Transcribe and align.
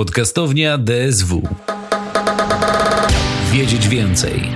Podcastownia 0.00 0.78
DSW. 0.78 1.42
Wiedzieć 3.52 3.88
więcej. 3.88 4.50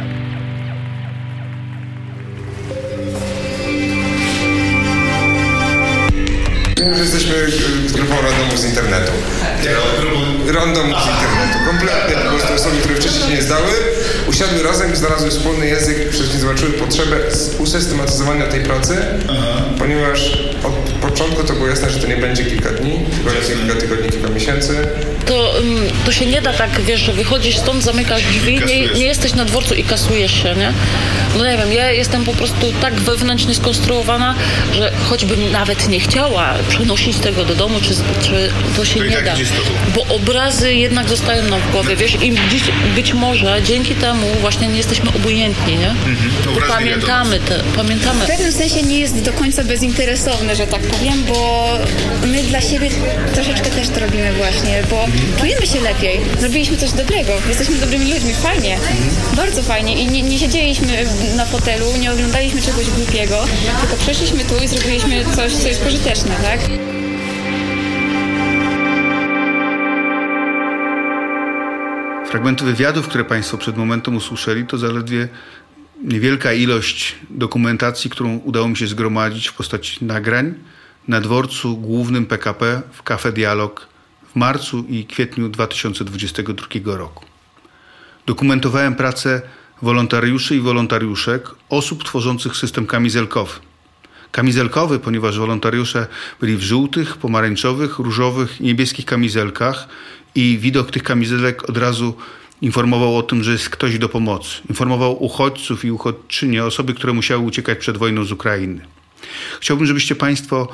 Że 6.77 7.03
jesteśmy 7.03 7.35
e, 7.35 7.93
grupą 7.93 8.15
randomów 8.23 8.59
z 8.59 8.65
internetu. 8.65 9.13
Randomów 10.55 10.97
z 11.03 11.07
internetu. 11.07 11.59
Kompletnie 11.67 12.17
po 12.17 12.29
prostu 12.29 12.55
osoby, 12.55 12.77
które 12.77 12.95
wcześniej 12.95 13.23
się 13.23 13.31
nie 13.37 13.43
zdały, 13.43 13.73
usiadły 14.35 14.63
razem 14.63 14.93
i 14.93 14.97
znalazły 14.97 15.31
wspólny 15.31 15.67
język, 15.67 16.09
przecież 16.11 16.29
zobaczyły 16.29 16.71
potrzebę 16.73 17.17
z- 17.31 17.61
usystematyzowania 17.61 18.47
tej 18.47 18.61
pracy, 18.61 18.97
ponieważ 19.79 20.31
od 20.65 20.75
początku 21.11 21.45
to 21.45 21.53
było 21.53 21.69
jasne, 21.69 21.91
że 21.91 21.99
to 21.99 22.07
nie 22.07 22.17
będzie 22.17 22.45
kilka 22.45 22.71
dni, 22.71 23.01
tylko 23.15 23.31
będzie 23.41 23.55
kilka 23.65 23.81
tygodni, 23.81 24.11
kilka 24.11 24.29
miesięcy. 24.29 24.77
To, 25.27 25.55
to 26.07 26.13
się 26.13 26.27
nie 26.27 26.43
da 26.43 26.53
tak, 26.53 26.81
wiesz, 26.81 27.01
że 27.01 27.13
wychodzisz 27.13 27.59
stąd, 27.59 27.85
zamykasz 27.85 28.23
drzwi, 28.23 28.61
nie, 28.67 28.87
nie 28.87 29.05
jesteś 29.07 29.35
na 29.35 29.45
dworcu 29.45 29.75
i 29.75 29.85
kasujesz 29.85 30.43
się, 30.43 30.55
nie? 30.57 30.73
No 31.39 31.47
nie 31.47 31.57
wiem, 31.59 31.73
ja 31.73 31.91
jestem 31.93 32.25
po 32.25 32.33
prostu 32.33 32.73
tak 32.81 32.95
wewnętrznie 32.95 33.55
skonstruowana, 33.55 34.35
że 34.75 34.93
choćbym 35.11 35.53
nawet 35.53 35.89
nie 35.89 36.01
chciała 36.01 36.55
przenosić 36.69 37.17
tego 37.17 37.45
do 37.45 37.55
domu, 37.55 37.81
czy, 37.83 37.95
czy 38.29 38.51
to 38.77 38.85
się 38.85 38.99
To 39.01 39.05
nie 39.07 39.13
tak 39.17 39.25
da. 39.25 39.35
Bo 39.95 40.15
obrazy 40.15 40.75
jednak 40.75 41.09
zostają 41.09 41.43
nam 41.49 41.61
w 41.61 41.73
głowie, 41.73 41.97
wiesz, 41.97 42.15
i 42.23 42.35
dziś, 42.51 42.63
być 42.95 43.13
może 43.15 43.63
dzięki 43.63 43.95
temu 43.95 44.24
właśnie 44.41 44.69
nie 44.69 44.77
jesteśmy 44.77 45.11
obojętni, 45.17 45.77
nie? 45.77 45.95
Obrazy 46.51 46.73
pamiętamy 46.73 47.41
te, 47.41 47.61
pamiętamy. 47.77 48.25
W 48.25 48.29
pewnym 48.29 48.53
sensie 48.53 48.83
nie 48.83 48.99
jest 48.99 49.23
do 49.23 49.33
końca 49.33 49.65
bezinteresowny, 49.65 50.57
że 50.57 50.67
tak 50.67 50.83
powiem, 50.83 51.25
bo 51.29 51.69
my 52.27 52.43
dla 52.43 52.61
siebie 52.61 52.91
troszeczkę 53.35 53.71
też 53.71 53.89
to 53.89 54.01
robimy 54.01 54.33
właśnie, 54.33 54.83
bo 54.91 55.07
czujemy 55.41 55.67
się 55.67 55.81
lepiej. 55.81 56.21
Zrobiliśmy 56.41 56.77
coś 56.77 56.93
dobrego, 56.93 57.33
jesteśmy 57.49 57.77
dobrymi 57.77 58.13
ludźmi, 58.13 58.35
fajnie, 58.35 58.79
bardzo 59.37 59.63
fajnie 59.63 59.95
i 60.03 60.07
nie, 60.07 60.23
nie 60.23 60.39
siedzieliśmy 60.39 61.05
na 61.37 61.47
fotelu, 61.47 61.87
nie 62.01 62.13
oglądaliśmy 62.13 62.63
czegoś 62.63 62.91
głupiego, 62.91 63.45
tylko 63.81 63.97
przeszliśmy 63.97 64.45
tu 64.45 64.65
i 64.65 64.69
zrobiliśmy 64.69 65.25
coś, 65.37 65.53
co 65.53 65.69
jest 65.69 65.81
pożyteczne, 65.81 66.35
tak? 66.43 66.61
Fragmenty 72.35 72.65
wywiadów, 72.65 73.09
które 73.09 73.25
Państwo 73.25 73.59
przed 73.59 73.77
momentem 73.77 74.17
usłyszeli, 74.17 74.67
to 74.67 74.79
zaledwie 74.79 75.29
niewielka 76.05 76.53
ilość 76.53 77.17
dokumentacji, 77.31 78.11
którą 78.11 78.37
udało 78.37 78.69
mi 78.69 78.77
się 78.77 78.87
zgromadzić 78.87 79.49
w 79.49 79.55
postaci 79.55 80.05
nagrań 80.05 80.55
na 81.09 81.21
dworcu 81.21 81.77
głównym 81.77 82.27
PKP 82.27 82.83
w 82.93 83.03
Cafe 83.03 83.33
Dialog 83.33 83.89
w 84.33 84.37
marcu 84.37 84.85
i 84.89 85.05
kwietniu 85.05 85.49
2022 85.49 86.67
roku. 86.97 87.25
Dokumentowałem 88.27 88.95
pracę 88.95 89.43
wolontariuszy 89.83 90.57
i 90.57 90.61
wolontariuszek, 90.61 91.51
osób 91.69 92.05
tworzących 92.05 92.57
system 92.57 92.87
kamizelkowy. 92.87 93.61
Kamizelkowy, 94.31 94.99
ponieważ 94.99 95.39
wolontariusze 95.39 96.07
byli 96.41 96.57
w 96.57 96.63
żółtych, 96.63 97.17
pomarańczowych, 97.17 97.99
różowych 97.99 98.61
i 98.61 98.65
niebieskich 98.65 99.05
kamizelkach 99.05 99.89
i 100.35 100.59
widok 100.59 100.91
tych 100.91 101.03
kamizelek 101.03 101.69
od 101.69 101.77
razu 101.77 102.15
informował 102.63 103.17
o 103.17 103.23
tym, 103.23 103.43
że 103.43 103.53
jest 103.53 103.69
ktoś 103.69 103.99
do 103.99 104.09
pomocy. 104.09 104.63
Informował 104.69 105.25
uchodźców 105.25 105.85
i 105.85 105.91
uchodźczynie, 105.91 106.65
osoby, 106.65 106.95
które 106.95 107.13
musiały 107.13 107.45
uciekać 107.45 107.79
przed 107.79 107.97
wojną 107.97 108.25
z 108.25 108.33
Ukrainy. 108.33 108.81
Chciałbym, 109.61 109.87
żebyście 109.87 110.15
Państwo 110.15 110.69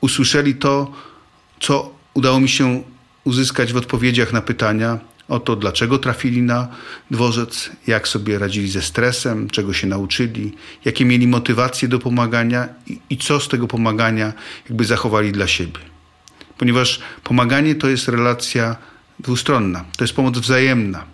usłyszeli 0.00 0.54
to, 0.54 0.92
co 1.60 1.90
udało 2.14 2.40
mi 2.40 2.48
się 2.48 2.82
uzyskać 3.24 3.72
w 3.72 3.76
odpowiedziach 3.76 4.32
na 4.32 4.42
pytania 4.42 4.98
o 5.28 5.40
to, 5.40 5.56
dlaczego 5.56 5.98
trafili 5.98 6.42
na 6.42 6.68
dworzec, 7.10 7.70
jak 7.86 8.08
sobie 8.08 8.38
radzili 8.38 8.68
ze 8.68 8.82
stresem, 8.82 9.50
czego 9.50 9.72
się 9.72 9.86
nauczyli, 9.86 10.52
jakie 10.84 11.04
mieli 11.04 11.26
motywacje 11.26 11.88
do 11.88 11.98
pomagania 11.98 12.68
i, 12.86 13.00
i 13.10 13.16
co 13.16 13.40
z 13.40 13.48
tego 13.48 13.68
pomagania 13.68 14.32
jakby 14.68 14.84
zachowali 14.84 15.32
dla 15.32 15.46
siebie. 15.46 15.80
Ponieważ 16.58 17.00
pomaganie 17.24 17.74
to 17.74 17.88
jest 17.88 18.08
relacja 18.08 18.76
dwustronna, 19.18 19.84
to 19.96 20.04
jest 20.04 20.14
pomoc 20.14 20.38
wzajemna. 20.38 21.04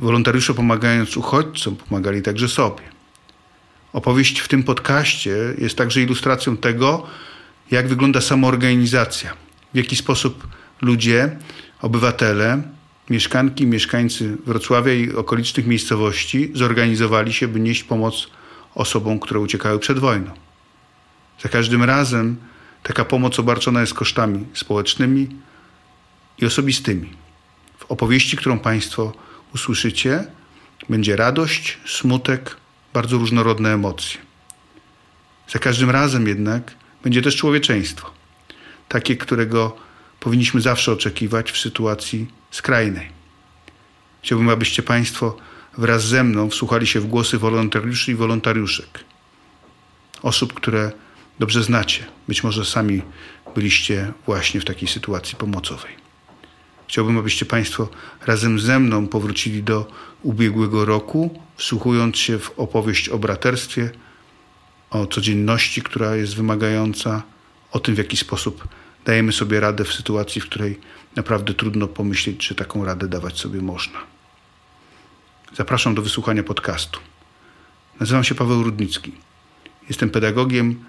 Wolontariusze 0.00 0.54
pomagając 0.54 1.16
uchodźcom, 1.16 1.76
pomagali 1.76 2.22
także 2.22 2.48
sobie. 2.48 2.82
Opowieść 3.92 4.38
w 4.38 4.48
tym 4.48 4.62
podcaście 4.62 5.36
jest 5.58 5.76
także 5.76 6.02
ilustracją 6.02 6.56
tego, 6.56 7.06
jak 7.70 7.88
wygląda 7.88 8.20
samoorganizacja, 8.20 9.34
w 9.74 9.76
jaki 9.76 9.96
sposób 9.96 10.46
ludzie, 10.82 11.36
obywatele, 11.82 12.62
mieszkanki, 13.10 13.66
mieszkańcy 13.66 14.36
Wrocławia 14.46 14.92
i 14.92 15.12
okolicznych 15.12 15.66
miejscowości 15.66 16.50
zorganizowali 16.54 17.32
się, 17.32 17.48
by 17.48 17.60
nieść 17.60 17.84
pomoc 17.84 18.30
osobom, 18.74 19.20
które 19.20 19.40
uciekały 19.40 19.78
przed 19.78 19.98
wojną. 19.98 20.30
Za 21.42 21.48
każdym 21.48 21.82
razem 21.84 22.36
taka 22.82 23.04
pomoc 23.04 23.38
obarczona 23.38 23.80
jest 23.80 23.94
kosztami 23.94 24.46
społecznymi 24.54 25.28
i 26.38 26.46
osobistymi. 26.46 27.12
W 27.78 27.84
opowieści, 27.84 28.36
którą 28.36 28.58
Państwo 28.58 29.12
usłyszycie, 29.54 30.24
będzie 30.88 31.16
radość, 31.16 31.78
smutek, 31.86 32.56
bardzo 32.94 33.18
różnorodne 33.18 33.72
emocje. 33.72 34.20
Za 35.48 35.58
każdym 35.58 35.90
razem 35.90 36.28
jednak 36.28 36.74
będzie 37.02 37.22
też 37.22 37.36
człowieczeństwo, 37.36 38.10
takie, 38.88 39.16
którego 39.16 39.76
powinniśmy 40.20 40.60
zawsze 40.60 40.92
oczekiwać 40.92 41.52
w 41.52 41.58
sytuacji 41.58 42.26
skrajnej. 42.50 43.08
Chciałbym, 44.22 44.48
abyście 44.48 44.82
Państwo 44.82 45.36
wraz 45.78 46.04
ze 46.06 46.24
mną 46.24 46.50
wsłuchali 46.50 46.86
się 46.86 47.00
w 47.00 47.06
głosy 47.06 47.38
wolontariuszy 47.38 48.12
i 48.12 48.14
wolontariuszek, 48.14 49.04
osób, 50.22 50.54
które 50.54 50.92
dobrze 51.38 51.62
znacie. 51.62 52.04
Być 52.28 52.44
może 52.44 52.64
sami 52.64 53.02
byliście 53.54 54.12
właśnie 54.26 54.60
w 54.60 54.64
takiej 54.64 54.88
sytuacji 54.88 55.36
pomocowej. 55.36 56.05
Chciałbym, 56.88 57.18
abyście 57.18 57.46
Państwo 57.46 57.88
razem 58.26 58.58
ze 58.60 58.78
mną 58.78 59.06
powrócili 59.06 59.62
do 59.62 59.92
ubiegłego 60.22 60.84
roku, 60.84 61.40
wsłuchując 61.56 62.16
się 62.16 62.38
w 62.38 62.58
opowieść 62.58 63.08
o 63.08 63.18
braterstwie, 63.18 63.90
o 64.90 65.06
codzienności, 65.06 65.82
która 65.82 66.16
jest 66.16 66.36
wymagająca, 66.36 67.22
o 67.72 67.80
tym, 67.80 67.94
w 67.94 67.98
jaki 67.98 68.16
sposób 68.16 68.68
dajemy 69.04 69.32
sobie 69.32 69.60
radę 69.60 69.84
w 69.84 69.92
sytuacji, 69.92 70.40
w 70.40 70.46
której 70.46 70.80
naprawdę 71.16 71.54
trudno 71.54 71.86
pomyśleć, 71.86 72.36
czy 72.38 72.54
taką 72.54 72.84
radę 72.84 73.08
dawać 73.08 73.38
sobie 73.38 73.60
można. 73.60 73.98
Zapraszam 75.54 75.94
do 75.94 76.02
wysłuchania 76.02 76.42
podcastu. 76.42 77.00
Nazywam 78.00 78.24
się 78.24 78.34
Paweł 78.34 78.62
Rudnicki. 78.62 79.12
Jestem 79.88 80.10
pedagogiem, 80.10 80.84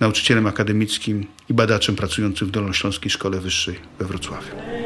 nauczycielem 0.00 0.46
akademickim 0.46 1.26
i 1.48 1.54
badaczem 1.54 1.96
pracującym 1.96 2.48
w 2.48 2.50
Dolnośląskiej 2.50 3.10
Szkole 3.10 3.40
Wyższej 3.40 3.78
we 3.98 4.04
Wrocławiu. 4.04 4.79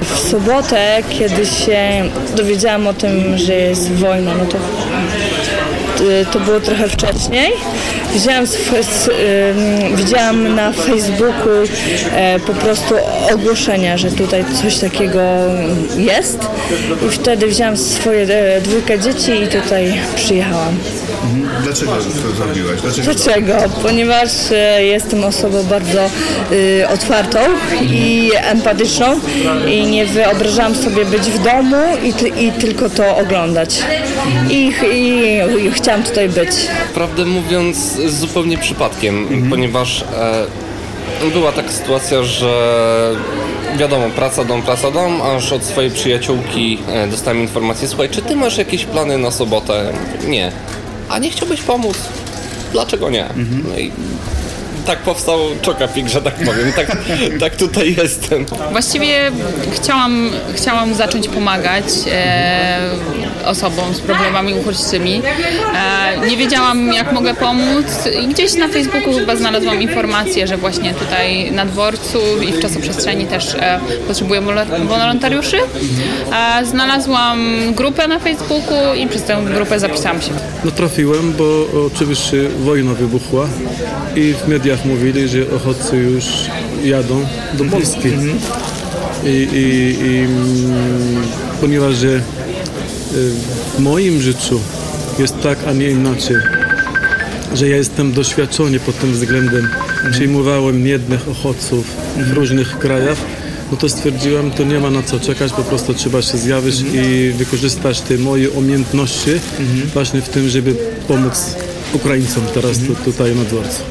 W 0.00 0.18
sobotę, 0.18 1.02
kiedy 1.10 1.46
się 1.46 2.02
dowiedziałam 2.36 2.86
o 2.86 2.94
tym, 2.94 3.38
że 3.38 3.54
jest 3.54 3.92
wojna, 3.92 4.34
no 4.34 4.46
to 4.46 4.58
to 6.32 6.40
było 6.40 6.60
trochę 6.60 6.88
wcześniej. 6.88 7.52
Widziałam, 8.14 8.44
widziałam 9.94 10.54
na 10.54 10.72
Facebooku 10.72 11.50
e, 12.12 12.40
po 12.40 12.52
prostu 12.52 12.94
ogłoszenia, 13.34 13.96
że 13.96 14.10
tutaj 14.10 14.44
coś 14.62 14.78
takiego 14.78 15.20
jest 15.96 16.49
i 17.06 17.10
wtedy 17.10 17.46
wzięłam 17.46 17.76
swoje 17.76 18.22
e, 18.22 18.60
dwójkę 18.60 18.98
dzieci 18.98 19.32
i 19.42 19.48
tutaj 19.48 20.00
przyjechałam. 20.16 20.76
Dlaczego 21.62 21.92
to 21.92 22.36
zrobiłaś? 22.36 22.80
Dlaczego? 22.80 23.14
Dlaczego? 23.14 23.52
Ponieważ 23.82 24.30
e, 24.52 24.84
jestem 24.84 25.24
osobą 25.24 25.62
bardzo 25.62 26.10
y, 26.52 26.88
otwartą 26.88 27.38
i 27.82 28.30
empatyczną 28.34 29.20
i 29.66 29.86
nie 29.86 30.06
wyobrażałam 30.06 30.74
sobie 30.74 31.04
być 31.04 31.22
w 31.22 31.44
domu 31.44 31.76
i, 32.02 32.12
ty, 32.12 32.28
i 32.28 32.52
tylko 32.52 32.90
to 32.90 33.16
oglądać. 33.16 33.78
I, 34.50 34.72
i, 34.92 35.66
i 35.66 35.70
chciałam 35.72 36.02
tutaj 36.02 36.28
być. 36.28 36.50
Prawdę 36.94 37.24
mówiąc, 37.24 38.00
zupełnie 38.06 38.58
przypadkiem, 38.58 39.46
ponieważ 39.50 40.04
e, 41.22 41.30
była 41.32 41.52
taka 41.52 41.72
sytuacja, 41.72 42.22
że 42.22 43.14
wiadomo, 43.76 44.10
praca 44.10 44.44
dom, 44.44 44.62
praca 44.62 44.90
dom, 44.90 45.22
aż 45.22 45.52
od 45.52 45.64
swojej 45.64 45.90
przyjaciółki 45.90 46.78
e, 46.88 47.06
dostałem 47.08 47.40
informację, 47.40 47.88
słuchaj, 47.88 48.08
czy 48.08 48.22
ty 48.22 48.36
masz 48.36 48.58
jakieś 48.58 48.84
plany 48.84 49.18
na 49.18 49.30
sobotę? 49.30 49.92
Nie. 50.28 50.52
A 51.08 51.18
nie 51.18 51.30
chciałbyś 51.30 51.62
pomóc? 51.62 51.98
Dlaczego 52.72 53.10
nie? 53.10 53.28
No 53.68 53.78
i 53.78 53.92
tak 54.90 54.98
powstał 54.98 55.38
Czokapik, 55.62 56.08
że 56.08 56.22
tak 56.22 56.34
powiem. 56.34 56.72
Tak, 56.76 56.96
tak 57.40 57.56
tutaj 57.56 57.94
jestem. 57.98 58.46
Właściwie 58.72 59.30
chciałam, 59.72 60.30
chciałam 60.54 60.94
zacząć 60.94 61.28
pomagać 61.28 61.84
e, 62.12 62.78
osobom 63.46 63.94
z 63.94 64.00
problemami 64.00 64.54
uchodźczymi. 64.54 65.22
E, 66.22 66.26
nie 66.28 66.36
wiedziałam, 66.36 66.92
jak 66.92 67.12
mogę 67.12 67.34
pomóc 67.34 67.86
i 68.22 68.26
gdzieś 68.28 68.54
na 68.54 68.68
Facebooku 68.68 69.12
chyba 69.14 69.36
znalazłam 69.36 69.82
informację, 69.82 70.46
że 70.46 70.56
właśnie 70.56 70.94
tutaj 70.94 71.52
na 71.52 71.66
dworcu 71.66 72.18
i 72.48 72.52
w 72.52 72.60
czasoprzestrzeni 72.60 73.26
też 73.26 73.54
e, 73.54 73.80
potrzebuję 74.08 74.40
wolo- 74.40 74.86
wolontariuszy. 74.88 75.56
E, 76.60 76.66
znalazłam 76.66 77.40
grupę 77.74 78.08
na 78.08 78.18
Facebooku 78.18 78.94
i 78.96 79.06
przez 79.06 79.22
tę 79.24 79.42
grupę 79.54 79.80
zapisałam 79.80 80.22
się. 80.22 80.30
No 80.64 80.70
trafiłem, 80.70 81.32
bo 81.32 81.44
oczywiście 81.86 82.36
wojna 82.48 82.94
wybuchła 82.94 83.46
i 84.16 84.34
w 84.44 84.48
mediach 84.48 84.79
mówili, 84.84 85.28
że 85.28 85.46
uchodźcy 85.46 85.96
już 85.96 86.24
jadą 86.84 87.26
do 87.54 87.64
Polski. 87.64 88.08
I, 89.24 89.28
i, 89.28 90.06
i 90.06 90.18
mm, 90.18 91.22
ponieważ 91.60 91.94
że 91.94 92.08
y, 92.08 92.20
w 93.76 93.78
moim 93.78 94.20
życiu 94.20 94.60
jest 95.18 95.40
tak, 95.42 95.58
a 95.66 95.72
nie 95.72 95.90
inaczej, 95.90 96.36
że 97.54 97.68
ja 97.68 97.76
jestem 97.76 98.12
doświadczony 98.12 98.80
pod 98.80 98.98
tym 98.98 99.12
względem. 99.12 99.68
Przyjmowałem 100.10 100.86
jednych 100.86 101.28
uchodźców 101.28 101.86
w 102.16 102.32
różnych 102.32 102.78
krajach, 102.78 103.18
no 103.70 103.76
to 103.76 103.88
stwierdziłem, 103.88 104.50
to 104.50 104.64
nie 104.64 104.80
ma 104.80 104.90
na 104.90 105.02
co 105.02 105.20
czekać, 105.20 105.52
po 105.52 105.62
prostu 105.62 105.94
trzeba 105.94 106.22
się 106.22 106.38
zjawić 106.38 106.84
i 106.92 107.32
wykorzystać 107.32 108.00
te 108.00 108.18
moje 108.18 108.50
umiejętności 108.50 109.30
właśnie 109.94 110.20
w 110.20 110.28
tym, 110.28 110.48
żeby 110.48 110.74
pomóc 111.08 111.56
Ukraińcom 111.92 112.42
teraz 112.54 112.78
tu, 112.78 112.94
tutaj 112.94 113.36
na 113.36 113.44
dworcu. 113.44 113.82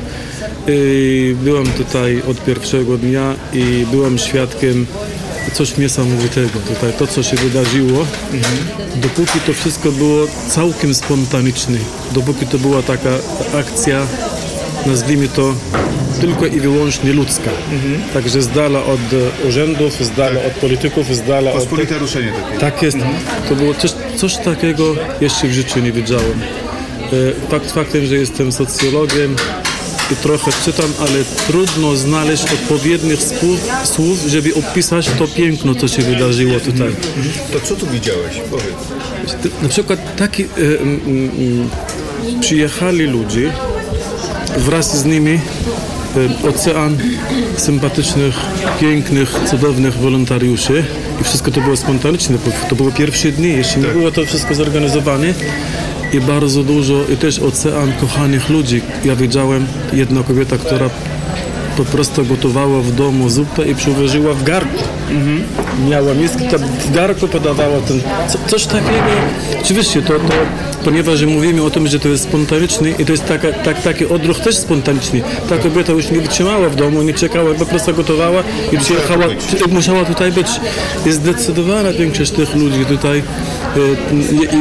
I 0.71 1.36
byłem 1.44 1.66
tutaj 1.66 2.21
od 2.27 2.45
pierwszego 2.45 2.98
dnia 2.98 3.36
i 3.54 3.86
byłem 3.92 4.18
świadkiem 4.18 4.86
coś 5.54 5.77
niesamowitego 5.77 6.60
tutaj, 6.68 6.94
to 7.00 7.07
co 7.07 7.24
się 7.24 7.36
wydarzyło, 7.36 8.06
dopóki 8.95 9.39
to 9.39 9.54
wszystko 9.54 9.92
było 9.92 10.27
całkiem 10.50 10.94
spontaniczne, 10.94 11.77
dopóki 12.12 12.45
to 12.45 12.57
była 12.57 12.81
taka 12.81 13.10
akcja, 13.60 14.07
nazwijmy 14.86 15.27
to 15.27 15.54
tylko 16.21 16.45
i 16.45 16.60
wyłącznie 16.60 17.13
ludzka. 17.13 17.50
Także 18.13 18.42
z 18.42 18.48
dala 18.48 18.83
od 18.83 19.00
e, 19.44 19.48
urzędów, 19.48 19.94
z 19.94 20.12
dala 20.12 20.39
od 20.48 20.54
polityków, 20.54 21.16
z 21.16 21.21
dala 21.21 21.51
od... 21.51 21.57
Pospolite 21.57 21.98
ruszenie 21.98 22.31
takie. 22.31 22.60
Tak 22.60 22.81
jest. 22.81 22.98
To 23.50 23.56
było 23.56 23.74
coś, 23.74 23.92
coś 24.16 24.38
takiego 24.38 24.95
jeszcze 25.21 25.48
w 25.48 25.54
życiu 25.54 25.80
nie 25.80 25.92
wiedziałem. 25.92 26.42
E, 27.45 27.50
Fakt 27.50 27.71
faktem, 27.71 28.06
że 28.06 28.16
jestem 28.16 28.51
socjologiem 28.51 29.36
i 30.11 30.15
trochę 30.15 30.51
czytam, 30.65 30.94
ale 31.00 31.23
trudno 31.47 31.95
znaleźć 31.95 32.44
odpowiednich 32.44 33.23
słów, 33.23 33.59
słów, 33.83 34.19
żeby 34.27 34.56
opisać 34.56 35.09
to 35.19 35.27
piękno, 35.27 35.75
co 35.75 35.88
się 35.88 36.01
wydarzyło 36.01 36.59
tutaj. 36.59 36.95
To 37.53 37.59
co 37.59 37.75
tu 37.75 37.88
widziałeś? 37.88 38.41
Powiedz. 38.51 39.53
Na 39.61 39.69
przykład 39.69 40.15
taki 40.15 40.44
e, 40.44 40.47
przyjechali 42.41 43.06
ludzie, 43.06 43.53
wraz 44.57 44.97
z 44.97 45.06
nimi 45.06 45.39
e, 46.44 46.50
ocean 46.50 46.97
sympatycznych, 47.57 48.35
pięknych, 48.79 49.35
cudownych 49.50 49.97
wolontariuszy 49.97 50.83
i 51.21 51.23
wszystko 51.23 51.51
to 51.51 51.61
było 51.61 51.77
spontaniczne, 51.77 52.38
to 52.69 52.75
było 52.75 52.91
pierwsze 52.91 53.31
dni, 53.31 53.50
jeszcze 53.50 53.79
nie 53.79 53.88
było 53.88 54.11
to 54.11 54.25
wszystko 54.25 54.56
zorganizowane 54.56 55.33
i 56.13 56.21
bardzo 56.21 56.63
dużo, 56.63 57.06
i 57.13 57.17
też 57.17 57.39
ocean 57.39 57.94
kochanych 58.01 58.50
ludzi. 58.50 58.81
Ja 59.06 59.15
widziałem 59.15 59.67
jedna 59.94 60.23
kobieta, 60.23 60.57
która 60.57 60.89
po 61.79 61.85
prostu 61.85 62.25
gotowała 62.25 62.81
w 62.81 62.91
domu 62.91 63.29
zupę 63.29 63.65
i 63.67 63.75
przyłożyła 63.75 64.33
w 64.33 64.43
garku. 64.43 64.83
Miała 65.89 66.13
miskę, 66.13 66.39
to 66.51 66.57
w 66.59 66.91
garku 66.91 67.27
podawała 67.27 67.79
ten, 67.87 68.01
co, 68.29 68.37
coś 68.47 68.65
takiego. 68.65 69.03
Oczywiście 69.63 70.01
to, 70.01 70.13
to, 70.13 70.33
ponieważ 70.85 71.23
mówimy 71.25 71.63
o 71.63 71.69
tym, 71.69 71.87
że 71.87 71.99
to 71.99 72.07
jest 72.07 72.23
spontaniczne 72.23 72.89
i 72.89 73.05
to 73.05 73.11
jest 73.11 73.25
taka, 73.25 73.51
tak, 73.53 73.81
taki 73.81 74.05
odruch 74.05 74.39
też 74.39 74.57
spontaniczny. 74.57 75.21
Ta 75.49 75.57
kobieta 75.57 75.91
już 75.91 76.11
nie 76.11 76.19
wytrzymała 76.21 76.69
w 76.69 76.75
domu, 76.75 77.01
nie 77.01 77.13
czekała, 77.13 77.53
po 77.53 77.65
prostu 77.65 77.93
gotowała 77.93 78.43
i 78.71 78.77
przyjechała, 78.77 79.25
przy- 79.37 79.67
musiała 79.73 80.05
tutaj 80.05 80.31
być. 80.31 80.47
Jest 81.05 81.17
zdecydowana 81.17 81.93
większość 81.93 82.31
tych 82.31 82.55
ludzi 82.55 82.85
tutaj 82.85 83.19
e, 83.19 83.23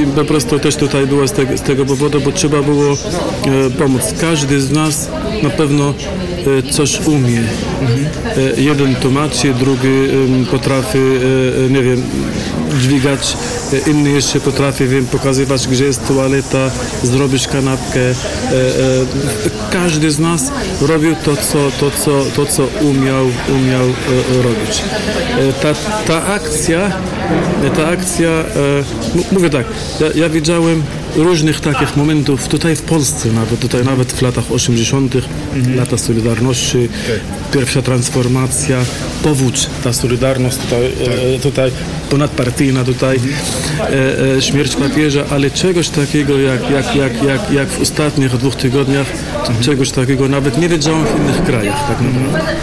i, 0.03 0.07
po 0.17 0.25
prostu 0.25 0.59
też 0.59 0.77
tutaj 0.77 1.07
była 1.07 1.27
z 1.27 1.33
tego, 1.33 1.59
z 1.59 1.63
tego 1.63 1.85
powodu, 1.87 2.21
bo 2.21 2.33
trzeba 2.33 2.63
było 2.63 2.93
e, 2.93 3.71
pomóc. 3.79 4.03
Każdy 4.21 4.61
z 4.61 4.71
nas 4.71 5.09
na 5.43 5.51
pewno 5.51 5.95
coś 6.71 7.01
umie. 7.07 7.41
E, 7.41 8.61
jeden 8.61 8.95
tłumaczy, 8.95 9.55
drugi 9.55 9.89
potrafi, 10.51 10.99
e, 10.99 11.67
e, 11.67 11.71
nie 11.71 11.83
wiem, 11.83 12.03
dźwigać, 12.81 13.37
e, 13.73 13.91
inny 13.91 14.11
jeszcze 14.11 14.41
potrafi, 14.41 14.87
wiem, 14.87 15.07
pokazywać, 15.07 15.69
gdzie 15.69 15.85
jest 15.85 16.09
toaleta, 16.09 16.71
zrobić 17.03 17.49
kanapkę. 17.49 18.01
E, 18.01 18.11
e, 18.11 18.15
każdy 19.71 20.11
z 20.11 20.19
nas 20.19 20.51
robił 20.81 21.15
to, 21.25 21.37
co, 21.37 21.71
to, 21.81 21.91
co, 21.91 22.25
to, 22.37 22.47
co 22.47 22.63
umiał, 22.81 23.27
umiał 23.49 23.85
e, 23.85 24.43
robić. 24.43 24.83
E, 25.39 25.53
ta, 25.53 25.75
ta 26.07 26.27
akcja, 26.27 26.79
e, 26.79 27.18
ta 27.77 27.87
akcja, 27.89 28.29
e, 28.29 28.43
m- 29.15 29.25
mówię 29.33 29.51
tak, 29.51 29.67
ja, 30.01 30.07
ja 30.15 30.29
widziałem 30.29 30.83
różnych 31.17 31.61
takich 31.61 31.97
momentów 31.97 32.49
tutaj 32.49 32.77
w 32.77 32.83
Polsce, 32.83 33.29
nawet 33.33 33.61
tutaj 33.61 33.85
nawet 33.85 34.13
w 34.13 34.23
latach 34.23 34.53
80., 34.53 35.15
lata 35.77 35.99
Solidarności, 35.99 36.89
pierwsza 37.53 37.83
transformacja, 37.83 38.77
powódź, 39.23 39.67
ta 39.85 39.93
Solidarność 39.93 40.57
tutaj, 40.57 40.85
e, 41.35 41.39
tutaj 41.39 41.71
ponadpartyjna 42.11 42.85
tutaj, 42.85 43.21
e, 43.81 44.37
e, 44.37 44.43
śmierć 44.43 44.77
papieża, 44.77 45.25
ale 45.31 45.51
czegoś 45.51 45.89
takiego 45.89 46.39
jak, 46.39 46.71
jak, 46.71 46.97
jak, 46.97 47.23
jak, 47.23 47.51
jak 47.53 47.69
w 47.69 47.81
ostatnich 47.83 48.37
dwóch 48.37 48.55
tygodniach, 48.57 49.07
czegoś 49.61 49.91
takiego 49.91 50.29
nawet 50.29 50.59
nie 50.59 50.69
wiedziałem 50.69 51.05
w 51.07 51.21
innych 51.21 51.45
krajach 51.45 51.89
tak 51.89 51.97
naprawdę. 52.01 52.55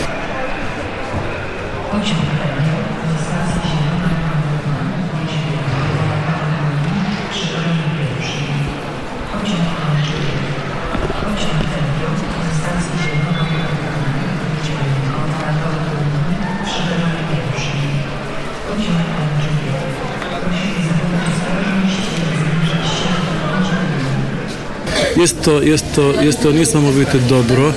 Jest 25.25 25.41
to, 25.41 25.61
jest 25.61 25.85
to, 25.95 26.21
jest 26.21 26.41
to 26.43 26.51
niesamowite 26.51 27.19
dobro. 27.19 27.73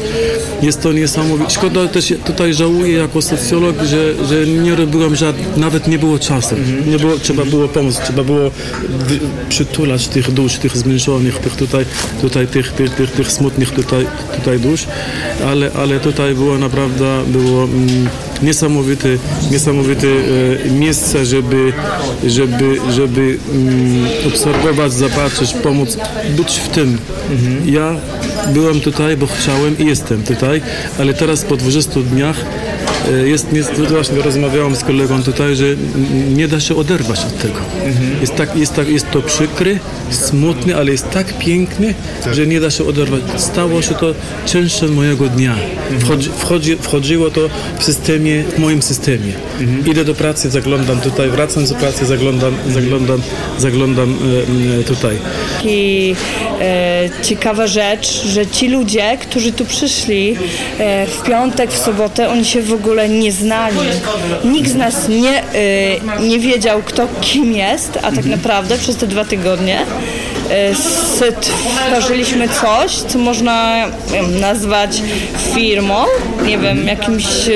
Jest 0.62 0.82
to 0.82 0.92
niesamowite. 0.92 1.50
Szkoda 1.50 1.88
też 1.88 2.14
tutaj 2.24 2.54
żałuję 2.54 2.92
jako 2.92 3.22
socjolog, 3.22 3.76
że, 3.82 4.26
że 4.26 4.46
nie 4.46 4.74
robiłem 4.74 5.16
żadnych, 5.16 5.56
nawet 5.56 5.88
nie 5.88 5.98
było 5.98 6.18
czasu. 6.18 6.54
Nie 6.86 6.98
było, 6.98 7.18
trzeba 7.18 7.44
było 7.44 7.68
pomóc, 7.68 8.00
trzeba 8.04 8.24
było 8.24 8.50
przytulać 9.48 10.08
tych 10.08 10.32
dusz, 10.32 10.56
tych 10.56 10.76
zmęczonych, 10.76 11.38
tych 11.38 11.56
tutaj, 11.56 11.84
tutaj 12.20 12.46
tych, 12.46 12.72
tych, 12.72 12.94
tych, 12.94 13.10
tych 13.10 13.32
smutnych 13.32 13.70
tutaj, 13.70 14.06
tutaj 14.36 14.60
dusz, 14.60 14.86
ale, 15.46 15.70
ale 15.72 16.00
tutaj 16.00 16.34
było 16.34 16.58
naprawdę 16.58 17.22
było 17.26 17.64
mm, 17.64 18.08
niesamowite, 18.42 19.08
niesamowite 19.50 20.06
miejsce, 20.70 21.26
żeby, 21.26 21.72
żeby, 22.26 22.76
żeby 22.90 23.38
mm, 23.52 24.06
obserwować, 24.28 24.92
zobaczyć, 24.92 25.52
pomóc, 25.52 25.96
być 26.36 26.58
w 26.58 26.68
tym. 26.68 26.98
Ja 27.66 27.96
byłem 28.52 28.80
tutaj, 28.80 29.16
bo 29.16 29.26
chciałem 29.26 29.78
i 29.78 29.86
jestem 29.86 30.22
tutaj, 30.22 30.60
ale 30.98 31.14
teraz 31.14 31.44
po 31.44 31.56
20 31.56 32.00
dniach 32.00 32.36
jest, 33.26 33.52
jest 33.52 33.72
właśnie 33.72 34.22
rozmawiałem 34.22 34.76
z 34.76 34.84
kolegą 34.84 35.22
tutaj, 35.22 35.56
że 35.56 35.64
nie 36.34 36.48
da 36.48 36.60
się 36.60 36.76
oderwać 36.76 37.20
od 37.20 37.38
tego. 37.38 37.58
Jest, 38.20 38.34
tak, 38.34 38.56
jest, 38.56 38.74
tak, 38.74 38.88
jest 38.88 39.10
to 39.10 39.22
przykry, 39.22 39.78
smutny, 40.10 40.76
ale 40.76 40.90
jest 40.92 41.10
tak 41.10 41.38
piękny, 41.38 41.94
że 42.32 42.46
nie 42.46 42.60
da 42.60 42.70
się 42.70 42.84
oderwać. 42.84 43.22
Stało 43.36 43.82
się 43.82 43.94
to 43.94 44.14
częścią 44.46 44.88
mojego 44.88 45.28
dnia. 45.28 45.54
Wchodzi, 45.98 46.30
wchodzi, 46.38 46.76
wchodziło 46.76 47.30
to 47.30 47.40
w 47.78 47.84
systemie, 47.84 48.44
w 48.56 48.58
moim 48.58 48.82
systemie. 48.82 49.32
Idę 49.86 50.04
do 50.04 50.14
pracy, 50.14 50.50
zaglądam 50.50 51.00
tutaj, 51.00 51.28
wracam 51.28 51.66
z 51.66 51.72
pracy, 51.72 52.06
zaglądam, 52.06 52.54
zaglądam, 52.68 53.22
zaglądam 53.58 54.16
e, 54.76 54.80
e, 54.80 54.84
tutaj. 54.84 55.16
I 55.64 56.14
e, 56.60 57.10
ciekawa 57.22 57.66
rzecz, 57.66 58.24
że 58.26 58.46
ci 58.46 58.68
ludzie, 58.68 59.18
którzy 59.20 59.52
tu 59.52 59.64
przyszli 59.64 60.36
e, 60.78 61.06
w 61.06 61.22
piątek, 61.22 61.72
w 61.72 61.78
sobotę, 61.78 62.28
oni 62.28 62.44
się 62.44 62.62
w 62.62 62.72
ogóle 62.72 62.97
nie 63.06 63.32
znali. 63.32 63.76
Nikt 64.44 64.70
z 64.70 64.74
nas 64.74 65.08
nie, 65.08 65.42
e, 65.42 66.20
nie 66.20 66.38
wiedział, 66.38 66.82
kto 66.82 67.08
kim 67.20 67.52
jest, 67.52 67.98
a 68.02 68.12
tak 68.12 68.24
naprawdę 68.24 68.78
przez 68.78 68.96
te 68.96 69.06
dwa 69.06 69.24
tygodnie 69.24 69.86
stworzyliśmy 70.74 72.48
coś, 72.48 72.92
co 72.92 73.18
można 73.18 73.86
nie 74.12 74.22
nazwać 74.22 75.02
firmą, 75.54 76.04
nie 76.46 76.58
wiem, 76.58 76.86
jakimś 76.86 77.48
e, 77.48 77.52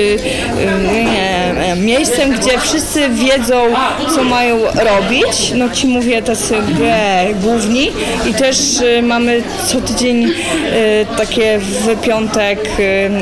nie, 0.93 1.53
e, 1.71 1.75
miejscem, 1.75 2.31
gdzie 2.31 2.59
wszyscy 2.59 3.09
wiedzą, 3.09 3.63
co 4.15 4.23
mają 4.23 4.57
robić. 4.65 5.51
No 5.55 5.69
ci 5.69 5.87
mówię 5.87 6.21
tacy 6.21 6.55
e, 6.83 7.25
główni 7.41 7.91
i 8.29 8.33
też 8.33 8.57
e, 8.81 9.01
mamy 9.01 9.41
co 9.67 9.81
tydzień 9.81 10.25
e, 10.25 10.31
takie 11.17 11.59
w 11.59 12.01
piątek 12.01 12.59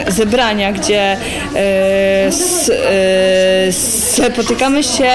e, 0.07 0.11
zebrania, 0.11 0.71
gdzie 0.71 1.01
e, 1.01 1.17
e, 1.55 2.31
spotykamy 3.71 4.83
się 4.83 5.09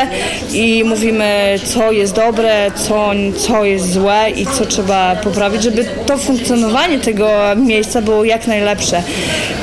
i 0.52 0.84
mówimy, 0.84 1.58
co 1.64 1.92
jest 1.92 2.14
dobre, 2.14 2.70
co, 2.74 3.10
co 3.38 3.64
jest 3.64 3.92
złe 3.92 4.30
i 4.30 4.45
co 4.52 4.66
trzeba 4.66 5.16
poprawić, 5.16 5.62
żeby 5.62 5.84
to 6.06 6.18
funkcjonowanie 6.18 6.98
tego 6.98 7.30
miejsca 7.56 8.02
było 8.02 8.24
jak 8.24 8.46
najlepsze. 8.46 9.02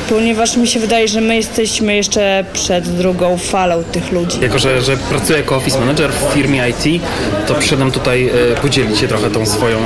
Ponieważ 0.10 0.58
mi 0.58 0.68
się 0.68 0.80
wydaje, 0.80 1.08
że 1.08 1.22
my 1.22 1.36
jesteśmy 1.36 1.96
jeszcze 1.96 2.46
przed 2.54 2.90
drugą 2.98 3.38
falą 3.38 3.84
tych 3.84 4.12
ludzi. 4.12 4.38
Jako, 4.42 4.60
że, 4.60 4.82
że 4.82 4.98
pracuję 4.98 5.40
jako 5.40 5.56
office 5.56 5.80
manager 5.80 6.12
w 6.12 6.34
firmie 6.34 6.70
IT, 6.70 7.04
to 7.48 7.54
przyszedłem 7.56 7.92
tutaj 7.92 8.30
e, 8.52 8.56
podzielić 8.62 8.98
się 9.00 9.08
trochę 9.08 9.30
tą 9.30 9.46
swoją 9.46 9.78
e, 9.78 9.82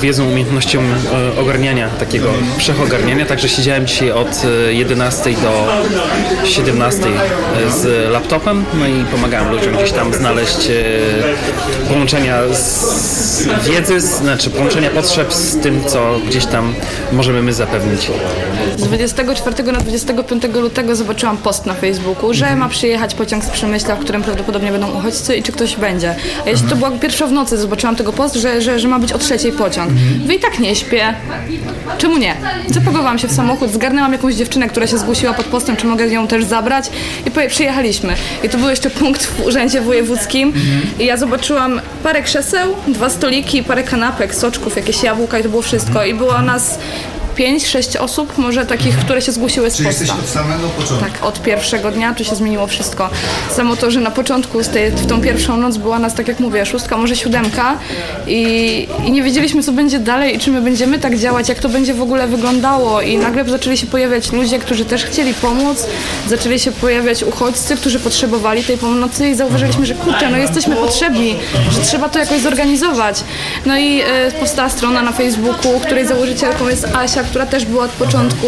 wiedzą, 0.00 0.24
umiejętnością 0.28 0.80
e, 1.36 1.40
ogarniania, 1.40 1.88
takiego 1.88 2.28
wszechogarniania. 2.58 3.26
Także 3.26 3.48
siedziałem 3.48 3.86
dzisiaj 3.86 4.10
od 4.12 4.42
e, 4.68 4.72
11 4.74 5.30
do 5.30 5.66
17 6.46 7.02
z 7.80 8.10
laptopem, 8.10 8.64
no 8.74 8.86
i 8.86 9.04
pomagałem 9.04 9.50
ludziom 9.50 9.74
gdzieś 9.76 9.92
tam 9.92 10.14
znaleźć 10.14 10.70
e, 10.70 11.88
połączenia 11.88 12.38
z 12.52 13.44
wiedzy, 13.68 14.00
z- 14.00 14.21
znaczy 14.22 14.50
połączenia 14.50 14.90
potrzeb 14.90 15.32
z 15.32 15.56
tym, 15.56 15.84
co 15.84 16.18
gdzieś 16.28 16.46
tam 16.46 16.74
możemy 17.12 17.42
my 17.42 17.52
zapewnić. 17.52 18.10
Z 18.76 18.82
24 18.82 19.72
na 19.72 19.80
25 19.80 20.42
lutego 20.54 20.96
zobaczyłam 20.96 21.36
post 21.36 21.66
na 21.66 21.74
Facebooku, 21.74 22.34
że 22.34 22.56
ma 22.56 22.68
przyjechać 22.68 23.14
pociąg 23.14 23.44
z 23.44 23.48
Przemyśla, 23.48 23.96
w 23.96 23.98
którym 23.98 24.22
prawdopodobnie 24.22 24.72
będą 24.72 24.90
uchodźcy 24.90 25.36
i 25.36 25.42
czy 25.42 25.52
ktoś 25.52 25.76
będzie. 25.76 26.14
A 26.46 26.50
jeśli 26.50 26.68
to 26.68 26.76
była 26.76 26.90
pierwsza 26.90 27.26
w 27.26 27.32
nocy, 27.32 27.58
zobaczyłam 27.58 27.96
tego 27.96 28.12
post, 28.12 28.34
że, 28.34 28.62
że, 28.62 28.78
że 28.78 28.88
ma 28.88 28.98
być 28.98 29.12
o 29.12 29.18
trzeciej 29.18 29.52
pociąg. 29.52 29.90
Wy 30.26 30.34
i 30.34 30.38
tak 30.38 30.58
nie 30.58 30.76
śpię. 30.76 31.14
Czemu 31.98 32.18
nie? 32.18 32.34
Zapakowałam 32.66 33.18
się 33.18 33.28
w 33.28 33.32
samochód, 33.32 33.72
zgarnęłam 33.72 34.12
jakąś 34.12 34.34
dziewczynę, 34.34 34.68
która 34.68 34.86
się 34.86 34.98
zgłosiła 34.98 35.34
pod 35.34 35.46
postem, 35.46 35.76
czy 35.76 35.86
mogę 35.86 36.06
ją 36.06 36.26
też 36.26 36.44
zabrać 36.44 36.90
i 37.26 37.48
przyjechaliśmy. 37.48 38.14
I 38.42 38.48
to 38.48 38.58
był 38.58 38.68
jeszcze 38.68 38.90
punkt 38.90 39.26
w 39.26 39.46
urzędzie 39.46 39.80
wojewódzkim 39.80 40.52
i 40.98 41.06
ja 41.06 41.16
zobaczyłam 41.16 41.80
parę 42.02 42.22
krzeseł, 42.22 42.74
dwa 42.88 43.10
stoliki, 43.10 43.62
parę 43.62 43.82
kanapek, 43.82 44.11
soczków, 44.34 44.76
jakieś 44.76 45.02
jabłka 45.02 45.38
i 45.38 45.42
to 45.42 45.48
było 45.48 45.62
wszystko. 45.62 46.04
I 46.04 46.14
było 46.14 46.42
nas 46.42 46.78
pięć, 47.34 47.66
sześć 47.66 47.96
osób, 47.96 48.38
może 48.38 48.66
takich, 48.66 48.96
które 48.98 49.22
się 49.22 49.32
zgłosiły 49.32 49.70
z 49.70 49.76
Czyli 49.76 49.88
posta. 49.88 50.04
jesteś 50.04 50.20
od 50.20 50.28
samego 50.30 50.68
początku. 50.68 51.04
Tak, 51.04 51.24
od 51.24 51.42
pierwszego 51.42 51.90
dnia 51.90 52.14
tu 52.14 52.24
się 52.24 52.36
zmieniło 52.36 52.66
wszystko. 52.66 53.10
Samo 53.50 53.76
to, 53.76 53.90
że 53.90 54.00
na 54.00 54.10
początku 54.10 54.62
z 54.62 54.68
tej, 54.68 54.90
w 54.90 55.06
tą 55.06 55.20
pierwszą 55.20 55.56
noc 55.56 55.76
była 55.76 55.98
nas, 55.98 56.14
tak 56.14 56.28
jak 56.28 56.40
mówię, 56.40 56.66
szóstka, 56.66 56.96
może 56.96 57.16
siódemka 57.16 57.78
i, 58.26 58.88
i 59.04 59.12
nie 59.12 59.22
wiedzieliśmy, 59.22 59.62
co 59.62 59.72
będzie 59.72 59.98
dalej 59.98 60.36
i 60.36 60.38
czy 60.38 60.50
my 60.50 60.60
będziemy 60.62 60.98
tak 60.98 61.18
działać, 61.18 61.48
jak 61.48 61.58
to 61.58 61.68
będzie 61.68 61.94
w 61.94 62.02
ogóle 62.02 62.26
wyglądało 62.28 63.00
i 63.00 63.18
nagle 63.18 63.44
zaczęli 63.44 63.76
się 63.76 63.86
pojawiać 63.86 64.32
ludzie, 64.32 64.58
którzy 64.58 64.84
też 64.84 65.04
chcieli 65.04 65.34
pomóc, 65.34 65.86
zaczęli 66.28 66.58
się 66.58 66.72
pojawiać 66.72 67.22
uchodźcy, 67.22 67.76
którzy 67.76 68.00
potrzebowali 68.00 68.64
tej 68.64 68.78
pomocy 68.78 69.28
i 69.28 69.34
zauważyliśmy, 69.34 69.86
że 69.86 69.94
kurczę, 69.94 70.30
no 70.30 70.36
jesteśmy 70.36 70.76
potrzebni, 70.76 71.36
że 71.72 71.80
trzeba 71.80 72.08
to 72.08 72.18
jakoś 72.18 72.40
zorganizować. 72.40 73.24
No 73.66 73.78
i 73.78 74.00
e, 74.00 74.30
powstała 74.40 74.68
strona 74.70 75.02
na 75.02 75.12
Facebooku, 75.12 75.80
której 75.80 76.06
założycielką 76.06 76.68
jest 76.68 76.84
Asia, 76.94 77.21
która 77.22 77.46
też 77.46 77.64
była 77.64 77.84
od 77.84 77.90
początku 77.90 78.46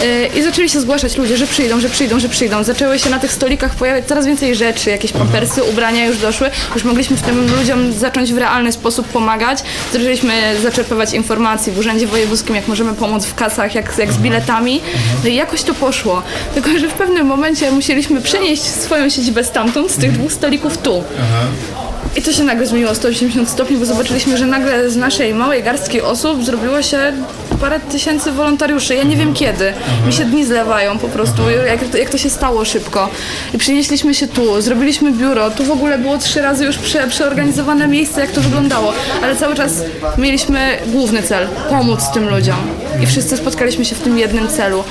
e, 0.00 0.26
i 0.26 0.42
zaczęli 0.42 0.68
się 0.68 0.80
zgłaszać 0.80 1.16
ludzie, 1.16 1.36
że 1.36 1.46
przyjdą, 1.46 1.80
że 1.80 1.88
przyjdą, 1.88 2.20
że 2.20 2.28
przyjdą. 2.28 2.64
Zaczęły 2.64 2.98
się 2.98 3.10
na 3.10 3.18
tych 3.18 3.32
stolikach 3.32 3.74
pojawiać 3.74 4.06
coraz 4.06 4.26
więcej 4.26 4.54
rzeczy, 4.54 4.90
jakieś 4.90 5.12
pampersy, 5.12 5.64
ubrania 5.64 6.06
już 6.06 6.18
doszły. 6.18 6.50
Już 6.74 6.84
mogliśmy 6.84 7.16
tym 7.22 7.56
ludziom 7.58 7.92
zacząć 7.92 8.32
w 8.32 8.38
realny 8.38 8.72
sposób 8.72 9.08
pomagać. 9.08 9.58
Zaczęliśmy 9.92 10.32
zaczerpywać 10.62 11.12
informacji 11.14 11.72
w 11.72 11.78
Urzędzie 11.78 12.06
Wojewódzkim, 12.06 12.54
jak 12.54 12.68
możemy 12.68 12.94
pomóc 12.94 13.24
w 13.24 13.34
kasach, 13.34 13.74
jak, 13.74 13.98
jak 13.98 14.12
z 14.12 14.18
biletami. 14.18 14.80
No 15.24 15.28
i 15.28 15.34
jakoś 15.34 15.62
to 15.62 15.74
poszło. 15.74 16.22
Tylko, 16.54 16.78
że 16.78 16.88
w 16.88 16.92
pewnym 16.92 17.26
momencie 17.26 17.70
musieliśmy 17.70 18.20
przenieść 18.20 18.62
swoją 18.62 19.08
siedzibę 19.08 19.44
stamtąd, 19.44 19.90
z 19.90 19.96
tych 19.96 20.12
dwóch 20.12 20.32
stolików 20.32 20.78
tu. 20.78 21.04
I 22.16 22.22
to 22.22 22.32
się 22.32 22.44
nagle 22.44 22.66
zmieniło 22.66 22.90
o 22.90 22.94
180 22.94 23.48
stopni, 23.48 23.76
bo 23.76 23.86
zobaczyliśmy, 23.86 24.36
że 24.36 24.46
nagle 24.46 24.90
z 24.90 24.96
naszej 24.96 25.34
małej 25.34 25.62
garstki 25.62 26.00
osób 26.00 26.44
zrobiło 26.44 26.82
się 26.82 27.12
parę 27.62 27.80
tysięcy 27.80 28.32
wolontariuszy. 28.32 28.94
Ja 28.94 29.02
nie 29.02 29.16
wiem 29.16 29.34
kiedy. 29.34 29.72
Mi 30.06 30.12
się 30.12 30.24
dni 30.24 30.44
zlewają 30.44 30.98
po 30.98 31.08
prostu, 31.08 31.50
jak 31.66 31.88
to, 31.88 31.98
jak 31.98 32.10
to 32.10 32.18
się 32.18 32.30
stało 32.30 32.64
szybko. 32.64 33.08
I 33.54 33.58
przynieśliśmy 33.58 34.14
się 34.14 34.28
tu, 34.28 34.60
zrobiliśmy 34.60 35.12
biuro. 35.12 35.50
Tu 35.50 35.64
w 35.64 35.70
ogóle 35.70 35.98
było 35.98 36.18
trzy 36.18 36.42
razy 36.42 36.64
już 36.64 36.78
prze, 36.78 37.06
przeorganizowane 37.08 37.88
miejsce, 37.88 38.20
jak 38.20 38.30
to 38.30 38.40
wyglądało. 38.40 38.92
Ale 39.22 39.36
cały 39.36 39.54
czas 39.54 39.72
mieliśmy 40.18 40.78
główny 40.86 41.22
cel, 41.22 41.48
pomóc 41.70 42.00
tym 42.14 42.28
ludziom. 42.28 42.81
I 43.00 43.06
wszyscy 43.06 43.36
spotkaliśmy 43.36 43.84
się 43.84 43.94
w 43.94 44.00
tym 44.00 44.18
jednym 44.18 44.48
celu. 44.48 44.84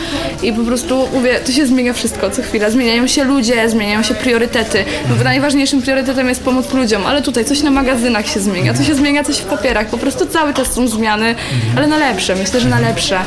I 0.43 0.53
po 0.53 0.63
prostu, 0.63 1.07
mówię, 1.13 1.39
to 1.45 1.51
się 1.51 1.65
zmienia 1.65 1.93
wszystko 1.93 2.29
co 2.29 2.41
chwila. 2.41 2.69
Zmieniają 2.69 3.07
się 3.07 3.23
ludzie, 3.23 3.69
zmieniają 3.69 4.03
się 4.03 4.13
priorytety. 4.13 4.85
No, 5.09 5.23
najważniejszym 5.23 5.81
priorytetem 5.81 6.29
jest 6.29 6.43
pomoc 6.43 6.73
ludziom, 6.73 7.05
ale 7.05 7.21
tutaj 7.21 7.45
coś 7.45 7.61
na 7.63 7.71
magazynach 7.71 8.27
się 8.27 8.39
zmienia, 8.39 8.73
coś 8.73 8.87
się 8.87 8.95
zmienia, 8.95 9.23
coś 9.23 9.37
w 9.37 9.45
papierach. 9.45 9.87
Po 9.87 9.97
prostu 9.97 10.25
cały 10.25 10.53
czas 10.53 10.73
są 10.73 10.87
zmiany, 10.87 11.35
ale 11.77 11.87
na 11.87 11.97
lepsze. 11.97 12.35
Myślę, 12.35 12.59
że 12.59 12.69
na 12.69 12.79
lepsze. 12.79 13.19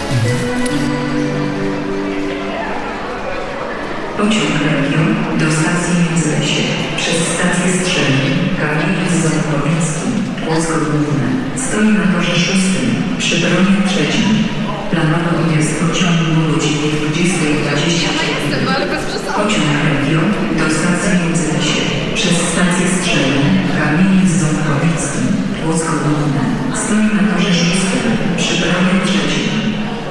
Pociąg 4.16 4.54
Region 4.64 5.14
do 5.38 5.52
stacji 5.52 5.94
Międzylesie 6.02 6.62
przez 6.96 7.16
stację 7.34 7.72
Strzelin, 7.80 8.38
Kamieniec 8.60 9.12
Ząbkowicki, 9.22 10.08
Płocko 10.46 10.74
Główne. 10.78 11.28
Stoi 11.56 11.88
na 11.88 12.06
torze 12.12 12.36
szóstym, 12.40 12.88
przy 13.18 13.36
peronie 13.40 13.76
Planowy 15.44 15.60
odjazd 15.60 15.72
pociągu 15.80 16.24
o 16.40 16.42
godzinie 16.52 16.80
20.20. 16.80 16.86
Pociąg 19.36 19.68
Region 19.88 20.28
do 20.58 20.66
stacji 20.76 21.12
Międzylesie 21.22 21.80
przez 22.14 22.34
stację 22.52 22.84
Strzelin, 22.94 23.46
Kamieniec 23.78 24.30
Ząbkowicki, 24.40 25.22
Płocko 25.64 25.92
Główne. 26.04 26.42
Stoi 26.82 27.06
na 27.16 27.22
torze 27.30 27.52
szóstym, 27.60 28.02
przy 28.36 28.52
peronie 28.60 28.96
trzecim. 29.06 29.46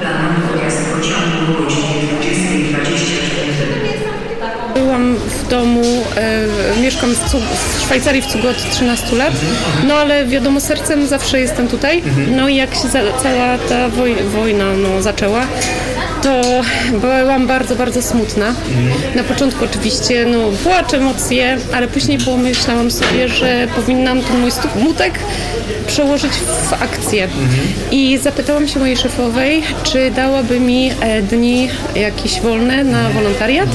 Planowy 0.00 0.40
odjazd 0.54 0.80
pociągu 0.92 1.36
o 1.50 1.52
godzinie 1.62 1.96
20.24. 2.20 4.74
Byłam 4.74 5.04
w 5.16 5.48
domu, 5.48 5.84
e, 6.16 6.46
mieszkam 6.82 7.10
w, 7.14 7.18
w 7.40 7.73
Szwajcarii 7.84 8.22
w 8.22 8.26
Cugu 8.26 8.48
od 8.48 8.70
13 8.70 9.16
lat, 9.16 9.32
no 9.86 9.94
ale 9.94 10.26
wiadomo, 10.26 10.60
sercem 10.60 11.06
zawsze 11.06 11.40
jestem 11.40 11.68
tutaj. 11.68 12.02
No 12.36 12.48
i 12.48 12.56
jak 12.56 12.74
się 12.74 12.88
za, 12.88 13.00
cała 13.22 13.58
ta 13.58 13.88
woj, 13.88 14.14
wojna 14.14 14.64
no, 14.74 15.02
zaczęła, 15.02 15.46
to 16.24 16.42
byłam 17.00 17.46
bardzo, 17.46 17.76
bardzo 17.76 18.02
smutna. 18.02 18.54
Na 19.14 19.24
początku 19.24 19.64
oczywiście 19.64 20.26
no, 20.26 20.38
płacz, 20.64 20.94
emocje, 20.94 21.58
ale 21.74 21.88
później 21.88 22.18
pomyślałam 22.18 22.90
sobie, 22.90 23.28
że 23.28 23.66
powinnam 23.76 24.22
ten 24.22 24.40
mój 24.40 24.50
smutek 24.50 25.18
przełożyć 25.86 26.32
w 26.70 26.72
akcję. 26.72 27.28
I 27.90 28.18
zapytałam 28.18 28.68
się 28.68 28.80
mojej 28.80 28.96
szefowej, 28.96 29.62
czy 29.82 30.10
dałaby 30.10 30.60
mi 30.60 30.90
e, 31.00 31.22
dni 31.22 31.68
jakieś 31.94 32.40
wolne 32.40 32.84
na 32.84 33.10
wolontariat. 33.10 33.68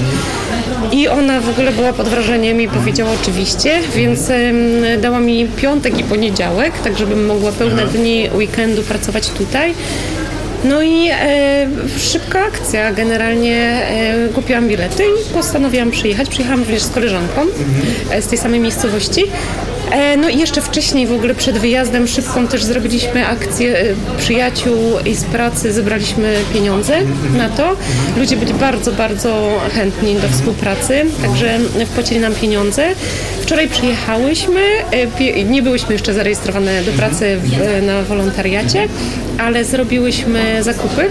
I 0.92 1.08
ona 1.08 1.42
w 1.42 1.50
ogóle 1.50 1.72
była 1.72 1.94
pod 1.94 2.08
wrażeniem 2.08 2.62
i 2.62 2.68
powiedziała 2.68 3.12
oczywiście, 3.22 3.80
więc 3.96 4.32
dała 5.02 5.20
mi 5.20 5.48
piątek 5.48 6.00
i 6.00 6.04
poniedziałek, 6.04 6.74
tak 6.84 6.98
żebym 6.98 7.26
mogła 7.26 7.52
pełne 7.52 7.86
dni 7.86 8.30
weekendu 8.34 8.84
pracować 8.84 9.30
tutaj. 9.30 9.74
No 10.64 10.82
i 10.82 11.10
e, 11.12 11.68
szybka 11.98 12.46
akcja. 12.46 12.94
Generalnie 12.94 13.56
e, 13.56 14.30
kupiłam 14.34 14.68
bilety 14.68 15.04
i 15.04 15.34
postanowiłam 15.34 15.92
przyjechać. 15.92 16.30
Przyjechałam 16.30 16.60
również 16.60 16.82
z 16.82 16.90
koleżanką 16.90 17.42
e, 18.12 18.22
z 18.22 18.28
tej 18.28 18.38
samej 18.38 18.60
miejscowości. 18.60 19.24
E, 19.92 20.18
no 20.18 20.30
i 20.30 20.38
jeszcze 20.38 20.62
wcześniej 20.62 21.08
w 21.08 21.14
ogóle 21.14 21.36
przed 21.36 21.58
wyjazdem 21.58 22.08
szybką 22.08 22.48
też 22.48 22.64
zrobiliśmy 22.64 23.28
akcję 23.28 23.80
e, 23.80 23.86
przyjaciół 24.18 24.78
i 25.06 25.16
z 25.16 25.24
pracy 25.24 25.74
zebraliśmy 25.74 26.36
pieniądze 26.54 26.98
na 27.38 27.50
to. 27.50 27.76
Ludzie 28.18 28.38
byli 28.38 28.54
bardzo, 28.54 28.92
bardzo 28.92 29.60
chętni 29.76 30.16
do 30.16 30.30
współpracy, 30.30 31.06
także 31.22 31.60
wpłacili 31.86 32.20
nam 32.20 32.36
pieniądze. 32.36 32.84
Wczoraj 33.42 33.68
przyjechałyśmy, 33.68 34.62
e, 35.20 35.44
nie 35.44 35.62
byłyśmy 35.62 35.94
jeszcze 35.94 36.14
zarejestrowane 36.14 36.84
do 36.84 36.92
pracy 36.92 37.38
w, 37.44 37.86
na 37.86 38.04
wolontariacie, 38.04 38.88
ale 39.40 39.66
zrobiłyśmy 39.66 40.64
zakupy, 40.64 41.06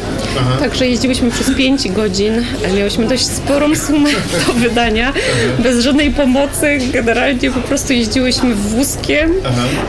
także 0.60 0.86
jeździłyśmy 0.88 1.30
przez 1.30 1.56
5 1.56 1.88
godzin, 1.90 2.44
miałyśmy 2.76 3.06
dość 3.06 3.26
sporą 3.26 3.74
sumę 3.74 4.10
do 4.46 4.52
wydania, 4.52 5.12
bez 5.58 5.80
żadnej 5.80 6.10
pomocy, 6.10 6.78
generalnie 6.92 7.50
po 7.50 7.60
prostu 7.60 7.92
jeździłyśmy 7.92 8.54
wózkiem, 8.58 9.32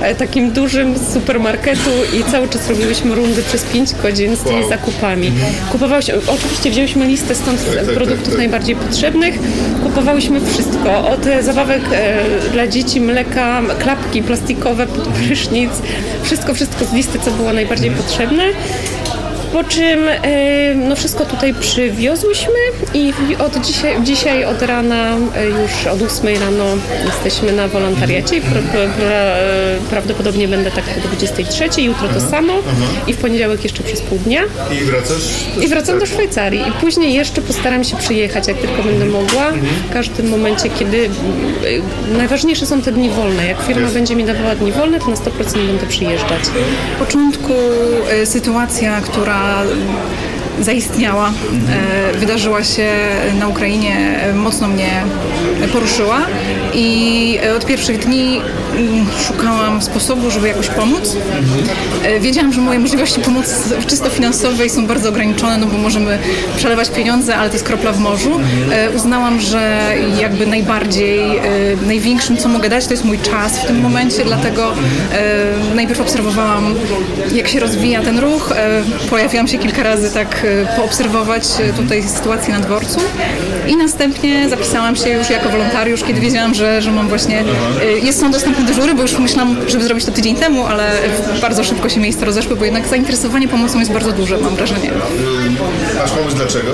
e, 0.02 0.16
takim 0.16 0.52
dużym 0.52 0.98
z 0.98 1.14
supermarketu 1.14 1.90
i 2.20 2.32
cały 2.32 2.48
czas 2.48 2.70
robiłyśmy 2.70 3.16
rundy 3.16 3.44
przez 3.44 3.64
5 3.64 3.96
godzin 4.04 4.36
z 4.36 4.40
tymi 4.40 4.70
zakupami. 4.70 5.32
Kupowałyśmy, 5.72 6.14
oczywiście 6.28 6.72
wzięłyśmy 6.72 7.06
listę 7.06 7.36
stąd 7.36 7.76
tak, 7.76 7.86
produktów 7.86 8.30
tak. 8.30 8.38
najbardziej 8.38 8.76
potrzebnych, 8.76 9.40
kupowałyśmy 9.84 10.42
wszystko, 10.42 11.08
od 11.08 11.28
e, 11.28 11.44
zabawek 11.44 11.82
e, 11.92 12.18
dla 12.54 12.68
dzieci, 12.68 13.02
mleka, 13.02 13.62
klapki 13.80 14.24
plastikowe, 14.24 14.88
pod 14.88 15.08
prysznic, 15.08 15.72
wszystko, 16.24 16.54
wszystko 16.54 16.86
z 16.86 16.94
listy, 16.94 17.20
co 17.20 17.32
było 17.32 17.54
najbardziej 17.54 17.92
potrzebne. 17.92 18.44
Po 19.53 19.63
czym 19.63 20.08
e, 20.08 20.75
no 20.75 20.96
wszystko 20.96 21.25
tutaj 21.25 21.53
przywiozłyśmy 21.53 22.53
i 22.94 23.13
od 23.39 23.65
dzisiaj, 23.65 24.03
dzisiaj 24.03 24.46
od 24.46 24.62
rana, 24.62 25.18
e, 25.36 25.46
już 25.46 25.88
od 25.91 26.01
8 26.01 26.38
rano 26.38 26.65
jesteśmy 27.06 27.51
na 27.51 27.68
wolontariacie 27.68 28.38
i 28.38 28.41
pra, 28.41 28.62
pra, 28.62 28.82
pra, 28.98 29.06
e, 29.06 29.77
prawdopodobnie 29.89 30.48
będę 30.48 30.72
tak 30.72 30.84
do 31.01 31.08
23, 31.08 31.82
jutro 31.82 32.08
to 32.08 32.22
samo 32.22 32.53
i 33.08 33.13
w 33.13 33.18
poniedziałek 33.18 33.63
jeszcze 33.63 33.84
przez 33.84 34.01
pół 34.01 34.18
dnia. 34.18 34.41
I 34.82 34.86
wracasz? 34.86 35.24
I 35.62 35.68
wracam 35.68 36.00
do 36.00 36.06
Szwajcarii 36.06 36.62
i 36.62 36.72
później 36.72 37.13
jeszcze 37.13 37.41
postaram 37.41 37.84
się 37.84 37.98
przyjechać, 37.98 38.48
jak 38.48 38.58
tylko 38.58 38.84
będę 38.84 39.06
mogła. 39.06 39.51
W 39.89 39.94
każdym 39.94 40.29
momencie, 40.29 40.70
kiedy 40.70 40.98
y, 40.98 41.10
najważniejsze 42.18 42.65
są 42.65 42.82
te 42.82 42.91
dni 42.91 43.10
wolne. 43.10 43.46
Jak 43.46 43.62
firma 43.62 43.82
Jest. 43.82 43.94
będzie 43.94 44.15
mi 44.15 44.24
dawała 44.24 44.56
dni 44.56 44.72
wolne, 44.72 45.00
to 45.00 45.08
na 45.08 45.15
100% 45.15 45.68
będę 45.68 45.88
przyjeżdżać. 45.88 46.41
W 46.96 47.00
początku 47.00 47.53
e, 48.12 48.25
sytuacja, 48.25 49.01
która 49.01 49.38
zaistniała, 50.62 51.31
e, 52.13 52.17
wydarzyła 52.17 52.63
się 52.63 52.88
na 53.39 53.48
Ukrainie, 53.48 54.19
e, 54.22 54.34
mocno 54.34 54.67
mnie 54.67 55.03
poruszyła 55.74 56.22
i 56.74 57.39
e, 57.43 57.55
od 57.55 57.65
pierwszych 57.65 58.00
dni 58.00 58.41
szukałam 59.28 59.82
sposobu, 59.82 60.32
żeby 60.32 60.48
jakoś 60.48 60.68
pomóc. 60.68 61.18
E, 62.04 62.20
Wiedziałam, 62.20 62.54
że 62.54 62.62
moje 62.62 62.80
możliwości 62.80 63.22
pomocy 63.22 63.56
czysto 63.88 64.10
finansowej 64.10 64.70
są 64.70 64.88
bardzo 64.88 65.10
ograniczone, 65.10 65.58
no 65.58 65.66
bo 65.68 65.78
możemy 65.78 66.20
przelewać 66.58 66.90
pieniądze, 66.90 67.36
ale 67.36 67.50
to 67.50 67.56
jest 67.56 67.66
kropla 67.66 67.92
w 67.92 68.00
morzu. 68.00 68.40
E, 68.72 68.90
Uznałam, 68.90 69.42
że 69.42 69.92
jakby 70.22 70.46
najbardziej, 70.48 71.20
e, 71.38 71.42
największym, 71.86 72.38
co 72.38 72.50
mogę 72.50 72.70
dać, 72.70 72.86
to 72.86 72.94
jest 72.94 73.06
mój 73.06 73.20
czas 73.20 73.60
w 73.60 73.66
tym 73.68 73.82
momencie, 73.82 74.26
dlatego 74.26 74.74
najpierw 75.76 76.02
obserwowałam, 76.02 76.76
jak 77.34 77.48
się 77.48 77.60
rozwija 77.60 78.02
ten 78.02 78.20
ruch. 78.20 78.54
Pojawiłam 79.10 79.48
się 79.48 79.58
kilka 79.58 79.84
razy 79.84 80.12
tak 80.14 80.48
poobserwować 80.76 81.44
tutaj 81.78 82.04
sytuację 82.04 82.54
na 82.54 82.60
dworcu 82.60 83.00
i 83.70 83.78
następnie 83.78 84.50
zapisałam 84.50 84.96
się 84.96 85.10
już 85.10 85.30
jako 85.30 85.50
wolontariusz, 85.50 86.04
kiedy 86.04 86.22
wiedziałam, 86.22 86.54
że, 86.54 86.82
że 86.82 86.92
mam 86.92 87.08
właśnie, 87.08 87.44
e, 87.82 87.86
jest 87.86 88.20
są 88.20 88.32
dostępne 88.32 88.66
dyżury, 88.66 88.94
bo 88.96 89.02
już 89.02 89.20
myślałam, 89.20 89.56
żeby 89.68 89.84
zrobić 89.84 90.06
to 90.06 90.12
tydzień 90.12 90.36
temu, 90.36 90.66
ale 90.66 90.92
bardzo 91.42 91.64
szybko 91.64 91.90
się 91.90 92.00
miejsca 92.00 92.26
rozeszły, 92.26 92.56
bo 92.56 92.66
jednak 92.66 92.88
zainteresowanie 92.88 93.48
pomocą 93.48 93.80
jest 93.80 93.92
bardzo 93.92 94.12
duże, 94.12 94.38
mam 94.38 94.56
wrażenie. 94.56 94.92
Masz 96.02 96.12
pomysł 96.12 96.38
dlaczego? 96.38 96.72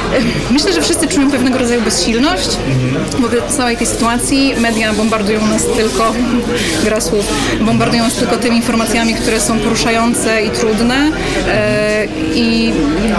Myślę, 0.50 0.72
że 0.72 0.82
wszyscy 0.82 1.08
czują 1.08 1.30
pewnego 1.30 1.58
rodzaju 1.58 1.82
bezsilność 1.82 2.48
wobec 3.18 3.44
całej 3.56 3.76
tej 3.76 3.86
sytuacji. 3.86 4.54
Media 4.60 4.92
bombardują 4.92 5.46
nas 5.46 5.62
tylko, 5.76 6.12
gra 6.84 7.00
słów, 7.00 7.24
bombardują 7.60 8.04
nas 8.04 8.14
tylko 8.14 8.36
tymi 8.36 8.56
informacjami, 8.56 9.14
które 9.14 9.40
są 9.40 9.58
poruszające 9.58 10.42
i 10.42 10.50
trudne 10.50 11.10
E, 11.48 12.06
i 12.34 12.72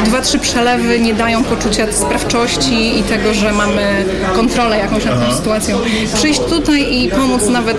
dwa, 0.06 0.22
trzy 0.22 0.40
przelewy 0.40 1.00
nie 1.00 1.14
dają 1.14 1.44
poczucia 1.44 1.92
sprawczości 1.92 3.00
i 3.00 3.04
tego, 3.18 3.34
że 3.34 3.52
mamy 3.52 4.06
kontrolę 4.36 4.78
jakąś 4.78 5.06
nad 5.06 5.30
tą 5.30 5.36
sytuacją. 5.36 5.80
Przyjść 6.14 6.40
tutaj 6.40 6.94
i 6.98 7.10
pomóc 7.10 7.44
nawet 7.50 7.78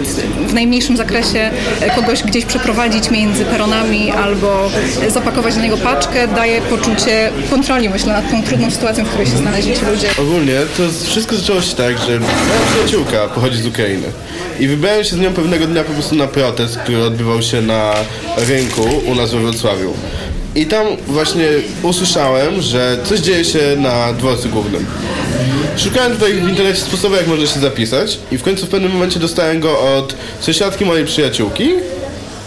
w 0.48 0.54
najmniejszym 0.54 0.96
zakresie 0.96 1.50
e, 1.80 1.90
kogoś 1.94 2.22
gdzieś 2.22 2.44
przeprowadzić 2.44 3.10
między 3.10 3.44
peronami 3.44 4.10
albo 4.10 4.70
e, 5.02 5.10
zapakować 5.10 5.56
na 5.56 5.62
niego 5.62 5.76
paczkę 5.76 6.28
daje 6.28 6.60
poczucie 6.60 7.30
kontroli, 7.50 7.88
myślę, 7.88 8.12
nad 8.12 8.30
tą 8.30 8.42
trudną 8.42 8.70
sytuacją, 8.70 9.04
w 9.04 9.08
której 9.08 9.26
się 9.26 9.36
znaleźli 9.36 9.74
ci 9.74 9.84
ludzie. 9.84 10.08
Ogólnie 10.20 10.54
to 10.76 10.82
wszystko 11.04 11.36
zaczęło 11.36 11.62
się 11.62 11.76
tak, 11.76 11.98
że 11.98 12.20
moja 12.20 12.34
przyjaciółka 12.70 13.28
pochodzi 13.34 13.62
z 13.62 13.66
Ukrainy 13.66 14.06
i 14.60 14.68
wybrałem 14.68 15.04
się 15.04 15.16
z 15.16 15.18
nią 15.18 15.32
pewnego 15.32 15.66
dnia 15.66 15.84
po 15.84 15.92
prostu 15.92 16.14
na 16.14 16.26
protest, 16.26 16.78
który 16.78 17.04
odbywał 17.04 17.42
się 17.42 17.62
na 17.62 17.94
rynku 18.36 18.82
u 19.06 19.14
nas 19.14 19.30
we 19.30 19.40
Wrocławiu. 19.40 19.94
I 20.54 20.66
tam 20.66 20.86
właśnie 21.06 21.46
usłyszałem, 21.82 22.62
że 22.62 22.98
coś 23.04 23.20
dzieje 23.20 23.44
się 23.44 23.58
na 23.76 24.12
dworcu 24.12 24.48
głównym. 24.48 24.86
Szukałem 25.78 26.12
tutaj 26.12 26.32
w 26.34 26.48
internecie 26.48 26.80
sposobu, 26.80 27.16
jak 27.16 27.26
można 27.26 27.46
się 27.46 27.60
zapisać 27.60 28.18
i 28.32 28.38
w 28.38 28.42
końcu 28.42 28.66
w 28.66 28.68
pewnym 28.68 28.92
momencie 28.92 29.20
dostałem 29.20 29.60
go 29.60 29.80
od 29.80 30.14
sąsiadki 30.40 30.84
mojej 30.84 31.04
przyjaciółki 31.04 31.70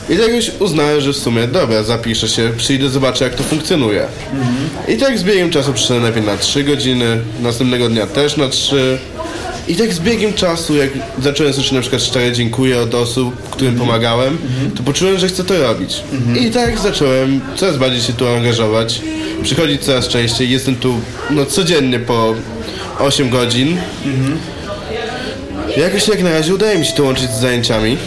i 0.10 0.18
tak 0.18 0.34
już 0.34 0.52
uznałem, 0.60 1.02
że 1.02 1.14
w 1.14 1.18
sumie 1.18 1.48
dobra, 1.48 1.84
zapiszę 1.84 2.30
się, 2.30 2.52
przyjdę, 2.58 2.90
zobaczę 2.90 3.24
jak 3.24 3.36
to 3.36 3.44
funkcjonuje. 3.44 4.06
I 4.88 4.98
tak 4.98 5.20
z 5.20 5.24
biegiem 5.24 5.50
czasu 5.50 5.74
przyszedłem 5.74 6.04
najpierw 6.04 6.26
na 6.26 6.38
3 6.38 6.64
godziny, 6.64 7.22
następnego 7.42 7.90
dnia 7.90 8.08
też 8.08 8.38
na 8.38 8.50
3. 8.50 8.98
I 9.68 9.76
tak 9.76 9.94
z 9.94 10.00
biegiem 10.00 10.34
czasu, 10.34 10.76
jak 10.76 10.90
zacząłem 11.22 11.54
słyszeć 11.54 11.72
na 11.72 11.82
przykład 11.82 12.02
szczere 12.02 12.32
dziękuję 12.32 12.82
od 12.82 12.96
osób, 12.96 13.50
którym 13.50 13.76
pomagałem, 13.76 14.38
to 14.76 14.84
poczułem, 14.84 15.18
że 15.18 15.28
chcę 15.28 15.44
to 15.44 15.62
robić. 15.62 16.04
I 16.40 16.52
tak 16.52 16.80
zacząłem 16.80 17.42
coraz 17.56 17.78
bardziej 17.78 18.02
się 18.02 18.14
tu 18.14 18.28
angażować, 18.28 19.02
przychodzić 19.44 19.82
coraz 19.82 20.08
częściej. 20.08 20.50
Jestem 20.50 20.76
tu 20.76 21.00
no, 21.30 21.46
codziennie 21.46 22.00
po 22.00 22.36
8 23.02 23.30
godzin. 23.30 23.78
Jakoś 25.78 26.08
jak 26.08 26.24
na 26.24 26.32
razie 26.32 26.54
udaje 26.54 26.78
mi 26.78 26.86
się 26.86 26.94
to 26.94 27.04
łączyć 27.04 27.32
z 27.32 27.40
zajęciami. 27.40 27.98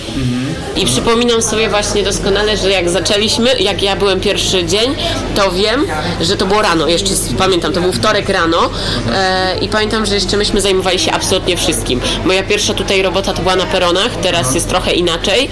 I 0.76 0.87
przypominam 0.87 1.42
sobie 1.42 1.68
właśnie 1.68 2.02
doskonale, 2.02 2.57
że 2.57 2.70
jak 2.70 2.90
zaczęliśmy, 2.90 3.59
jak 3.59 3.83
ja 3.83 3.96
byłem 3.96 4.20
pierwszy 4.20 4.64
dzień, 4.64 4.94
to 5.35 5.52
wiem, 5.52 5.87
że 6.20 6.37
to 6.37 6.46
było 6.46 6.62
rano, 6.62 6.88
jeszcze 6.88 7.11
pamiętam, 7.38 7.72
to 7.72 7.80
był 7.80 7.92
wtorek 7.92 8.28
rano 8.28 8.70
e, 9.12 9.59
i 9.61 9.68
pamiętam, 9.68 10.07
że 10.07 10.14
jeszcze 10.14 10.37
myśmy 10.37 10.61
zajmowali 10.61 10.98
się 10.98 11.12
absolutnie 11.12 11.57
wszystkim. 11.57 12.00
Moja 12.24 12.42
pierwsza 12.42 12.74
tutaj 12.74 13.02
robota 13.02 13.33
to 13.33 13.42
była 13.42 13.57
na 13.57 13.66
peronach, 13.66 14.16
teraz 14.22 14.54
jest 14.54 14.68
trochę 14.68 14.92
inaczej, 14.92 15.48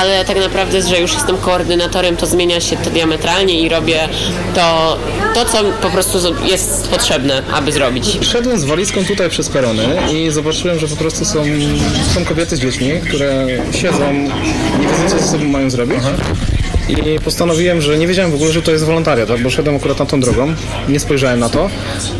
ale 0.00 0.24
tak 0.24 0.38
naprawdę, 0.40 0.82
że 0.82 1.00
już 1.00 1.14
jestem 1.14 1.38
koordynatorem, 1.38 2.16
to 2.16 2.26
zmienia 2.26 2.60
się 2.60 2.76
to 2.76 2.90
diametralnie 2.90 3.60
i 3.60 3.68
robię 3.68 4.08
to, 4.54 4.98
to 5.34 5.44
co 5.44 5.64
po 5.82 5.90
prostu 5.90 6.18
jest 6.44 6.88
potrzebne, 6.88 7.42
aby 7.52 7.72
zrobić. 7.72 8.18
Szedłem 8.22 8.58
z 8.58 8.64
walizką 8.64 9.04
tutaj 9.04 9.30
przez 9.30 9.48
perony 9.48 9.82
i 10.12 10.30
zobaczyłem, 10.30 10.78
że 10.78 10.88
po 10.88 10.96
prostu 10.96 11.24
są, 11.24 11.44
są 12.14 12.24
kobiety 12.24 12.56
z 12.56 12.60
dziećmi, 12.60 12.90
które 13.08 13.46
siedzą, 13.72 14.12
nie 14.80 14.88
wiedzą 14.88 15.08
co 15.08 15.18
ze 15.18 15.26
sobą 15.26 15.44
mają 15.44 15.70
zrobić. 15.70 15.98
I 16.88 17.20
postanowiłem, 17.20 17.80
że 17.80 17.98
nie 17.98 18.06
wiedziałem 18.06 18.30
w 18.30 18.34
ogóle, 18.34 18.52
że 18.52 18.62
to 18.62 18.72
jest 18.72 18.84
wolontariat, 18.84 19.28
tak? 19.28 19.42
bo 19.42 19.50
szedłem 19.50 19.76
akurat 19.76 19.98
na 19.98 20.06
tą 20.06 20.20
drogą, 20.20 20.54
nie 20.88 21.00
spojrzałem 21.00 21.40
na 21.40 21.48
to. 21.48 21.70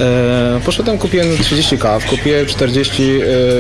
E, 0.01 0.61
poszedłem, 0.65 0.99
kupiłem 0.99 1.39
30 1.39 1.79
kaw, 1.79 2.07
kupiłem 2.07 2.47
40 2.47 3.03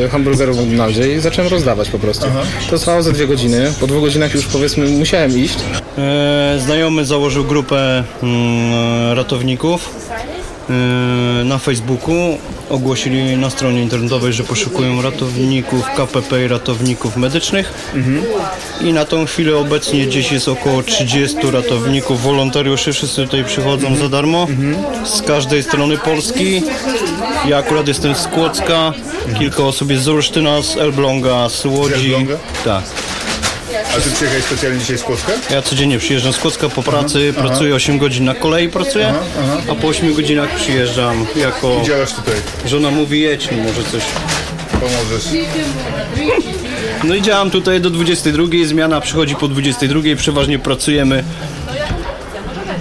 e, 0.05 0.09
hamburgerów 0.09 0.57
w 0.57 0.61
McDonaldzie 0.61 1.15
i 1.15 1.21
zacząłem 1.21 1.51
rozdawać 1.51 1.91
po 1.91 1.99
prostu. 1.99 2.27
To 2.71 2.79
trwało 2.79 3.03
ze 3.03 3.13
dwie 3.13 3.27
godziny, 3.27 3.73
po 3.81 3.87
dwóch 3.87 4.01
godzinach 4.01 4.35
już 4.35 4.47
powiedzmy 4.47 4.89
musiałem 4.89 5.39
iść. 5.39 5.59
E, 5.99 6.59
Znajomy 6.59 7.05
założył 7.05 7.45
grupę 7.45 8.05
mm, 8.23 9.13
ratowników 9.17 9.95
e, 10.71 11.45
na 11.45 11.59
Facebooku. 11.59 12.39
Ogłosili 12.71 13.37
na 13.37 13.51
stronie 13.51 13.83
internetowej, 13.83 14.33
że 14.33 14.45
poszukują 14.45 15.03
ratowników 15.03 15.85
KPP 15.97 16.45
i 16.45 16.49
ratowników 16.49 17.17
medycznych. 17.17 17.73
I 18.81 18.93
na 18.93 19.05
tą 19.05 19.27
chwilę 19.27 19.57
obecnie 19.57 20.07
gdzieś 20.07 20.33
jest 20.33 20.49
około 20.49 20.83
30 20.83 21.37
ratowników, 21.53 22.23
wolontariuszy. 22.23 22.93
Wszyscy 22.93 23.23
tutaj 23.25 23.45
przychodzą 23.45 23.97
za 23.97 24.09
darmo 24.09 24.47
z 25.05 25.23
każdej 25.23 25.63
strony 25.63 25.99
Polski. 25.99 26.63
Ja 27.49 27.59
akurat 27.59 27.89
jestem 27.89 28.15
z 28.15 28.27
Kłodzka, 28.27 28.93
kilka 29.39 29.63
osób 29.63 29.91
jest 29.91 30.03
z 30.03 30.09
Olsztyna, 30.09 30.63
z 30.63 30.77
Elbląga, 30.77 31.49
z 31.49 31.65
Łodzi. 31.65 32.15
Elbląga? 32.15 32.37
Tak. 32.65 32.83
A 33.97 34.01
ty 34.01 34.11
przyjechałeś 34.11 34.45
specjalnie 34.45 34.79
dzisiaj 34.79 34.99
z 34.99 35.03
Kłodzka? 35.03 35.33
Ja 35.51 35.63
codziennie 35.63 35.99
przyjeżdżam 35.99 36.33
z 36.33 36.39
Kłodzka 36.39 36.69
po 36.69 36.83
pracy, 36.83 37.33
aha. 37.39 37.47
pracuję 37.47 37.75
8 37.75 37.99
godzin 37.99 38.25
na 38.25 38.35
kolei 38.35 38.69
pracuję, 38.69 39.09
Aha, 39.09 39.21
aha. 39.43 39.63
a 39.71 39.75
po 39.75 39.89
8 39.89 40.15
godzinach 40.15 40.55
przyjeżdżam 40.57 41.27
jako... 41.37 41.81
I 41.83 41.87
działasz 41.87 42.13
tutaj? 42.13 42.35
Żona 42.67 42.91
mówi 42.91 43.21
jedź, 43.21 43.49
może 43.51 43.85
coś... 43.93 44.03
Pomożesz. 44.73 45.25
No 47.05 47.15
i 47.15 47.23
działam 47.23 47.51
tutaj 47.51 47.81
do 47.81 47.91
22, 47.91 48.45
zmiana 48.65 49.01
przychodzi 49.01 49.35
po 49.37 49.49
22, 49.49 50.01
przeważnie 50.17 50.59
pracujemy. 50.59 51.25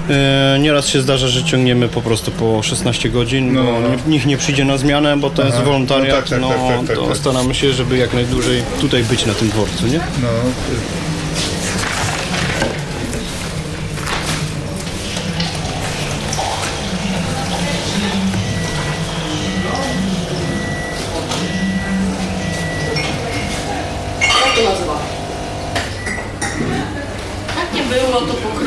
E, 0.10 0.58
nieraz 0.60 0.88
się 0.88 1.02
zdarza, 1.02 1.28
że 1.28 1.44
ciągniemy 1.44 1.88
po 1.88 2.02
prostu 2.02 2.32
po 2.32 2.64
16 2.64 3.10
godzin, 3.10 3.56
bo 3.56 3.62
nie- 3.62 4.12
nikt 4.14 4.26
nie 4.26 4.38
przyjdzie 4.38 4.66
na 4.66 4.78
zmianę, 4.78 5.18
bo 5.18 5.30
to 5.30 5.44
jest 5.44 5.56
Aha. 5.56 5.66
wolontariat, 5.66 6.10
No 6.16 6.16
tak, 6.22 6.30
tak, 6.30 6.42
no, 6.42 6.50
tak, 6.50 6.78
tak, 6.80 6.88
tak, 6.88 6.96
to 6.96 7.08
tak. 7.08 7.18
staramy 7.18 7.56
się, 7.56 7.74
żeby 7.74 7.98
jak 7.98 8.14
najdłużej 8.14 8.62
tutaj 8.82 9.04
być 9.04 9.26
na 9.26 9.34
tym 9.34 9.50
dworcu, 9.50 9.88
nie? 9.88 9.98
No. 9.98 10.28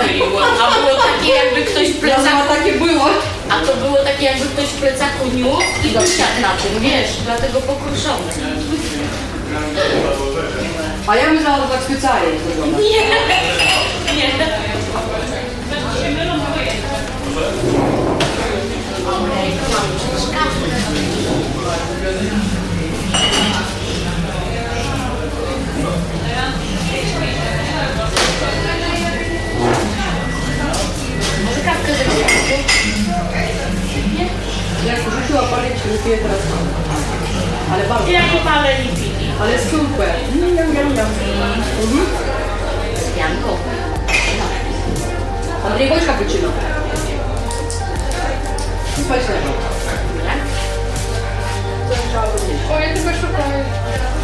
Myliło. 0.06 0.40
A 0.62 0.80
było 0.80 0.94
takie 1.02 1.32
jakby 1.32 1.62
ktoś 1.64 1.88
w 1.88 2.00
plecaku... 2.00 2.48
takie 2.48 2.72
było. 2.72 3.06
A 3.50 3.66
to 3.66 3.76
było 3.76 3.96
takie 3.96 4.24
jakby 4.24 4.46
ktoś 4.46 4.64
w 4.64 4.80
plecaku 4.80 5.26
niósł 5.34 5.62
i 5.84 5.88
usiadł 5.88 6.40
na 6.42 6.52
tym, 6.60 6.80
wiesz, 6.80 7.10
dlatego 7.24 7.60
pokruszony. 7.60 8.32
A 11.06 11.16
ja 11.16 11.32
myślałam, 11.32 11.60
że 11.60 11.68
tak 11.68 11.82
specjalnie 11.82 12.40
zrobione. 12.40 12.82
Nie, 12.82 12.88
nie. 14.16 14.28
Okej, 19.06 19.52
to 19.52 19.76
mam 19.76 19.86
truskawkę. 20.10 20.66
Ja 38.52 38.58
palę 38.58 38.78
nie 38.84 38.92
piję. 38.96 39.30
Ale 39.40 39.58
super. 39.58 40.10
Mm, 40.32 40.56
Jam, 40.56 40.74
jam, 40.74 40.96
jam. 40.96 41.06
Mhm. 41.82 42.06
Z 42.96 43.10
pianką. 43.16 43.48
Andrzej, 45.66 45.88
chodź 45.88 46.04
cappuccino. 46.06 46.48
Spać 49.04 49.20
lewo. 49.28 49.52
O, 52.72 52.80
ja 52.80 52.94
tylko 52.94 53.10
szukam. 53.20 53.50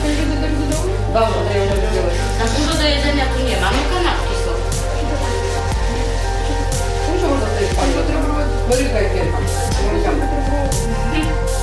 Będę 0.02 0.36
do 0.40 0.48
do 0.48 0.76
domu? 0.76 0.92
Dobrze, 1.14 1.34
to 1.48 1.58
ja 1.58 1.64
już 1.64 1.74
wziąłeś. 1.90 2.14
Na 2.38 2.44
dużo 2.44 2.78
do 2.82 2.88
jedzenia 2.88 3.24
tu 3.26 3.38
nie 3.48 3.56
ma, 3.60 3.70
no 3.70 3.82
kanapki 3.94 4.34
są. 4.44 4.50
Muszę 7.12 7.26
może 7.28 7.46
tutaj 7.46 7.66
spać. 7.72 7.88
Borykaj 8.68 9.04
pierwsza. 9.14 9.38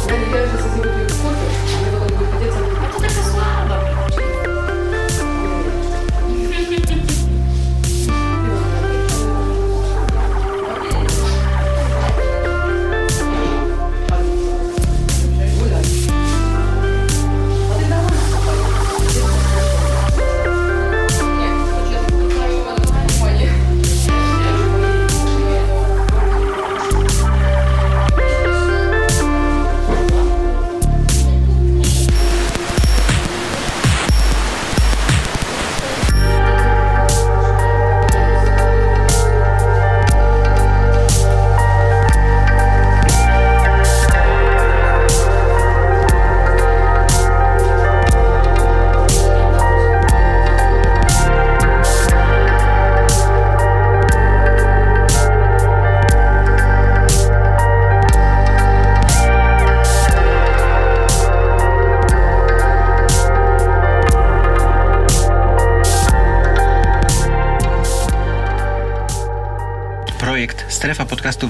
Ja 0.09 0.17
nie 0.17 0.25
wiem, 0.25 0.49
że 0.51 0.57
sobie 0.63 0.75
zrobił 0.75 1.05
kurczę. 1.07 1.54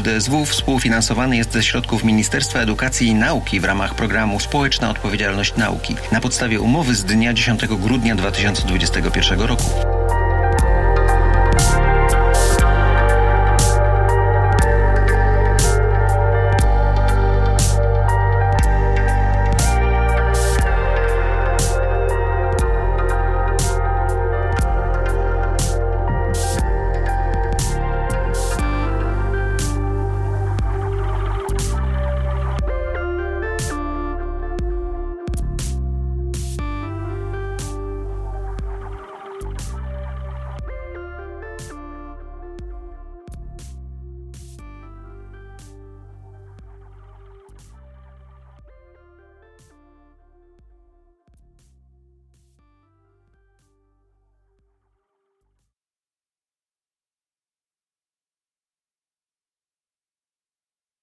DSW 0.06 0.46
współfinansowany 0.46 1.38
jest 1.38 1.54
ze 1.54 1.64
środków 1.64 2.04
Ministerstwa 2.04 2.60
Edukacji 2.60 3.08
i 3.08 3.16
Nauki 3.16 3.60
w 3.60 3.64
ramach 3.64 3.96
programu 3.96 4.40
Społeczna 4.40 4.90
Odpowiedzialność 4.90 5.56
Nauki 5.56 5.96
na 6.12 6.22
podstawie 6.22 6.62
umowy 6.62 6.96
z 6.96 7.04
dnia 7.04 7.34
10 7.34 7.68
grudnia 7.68 8.16
2021 8.16 9.42
roku. 9.42 9.85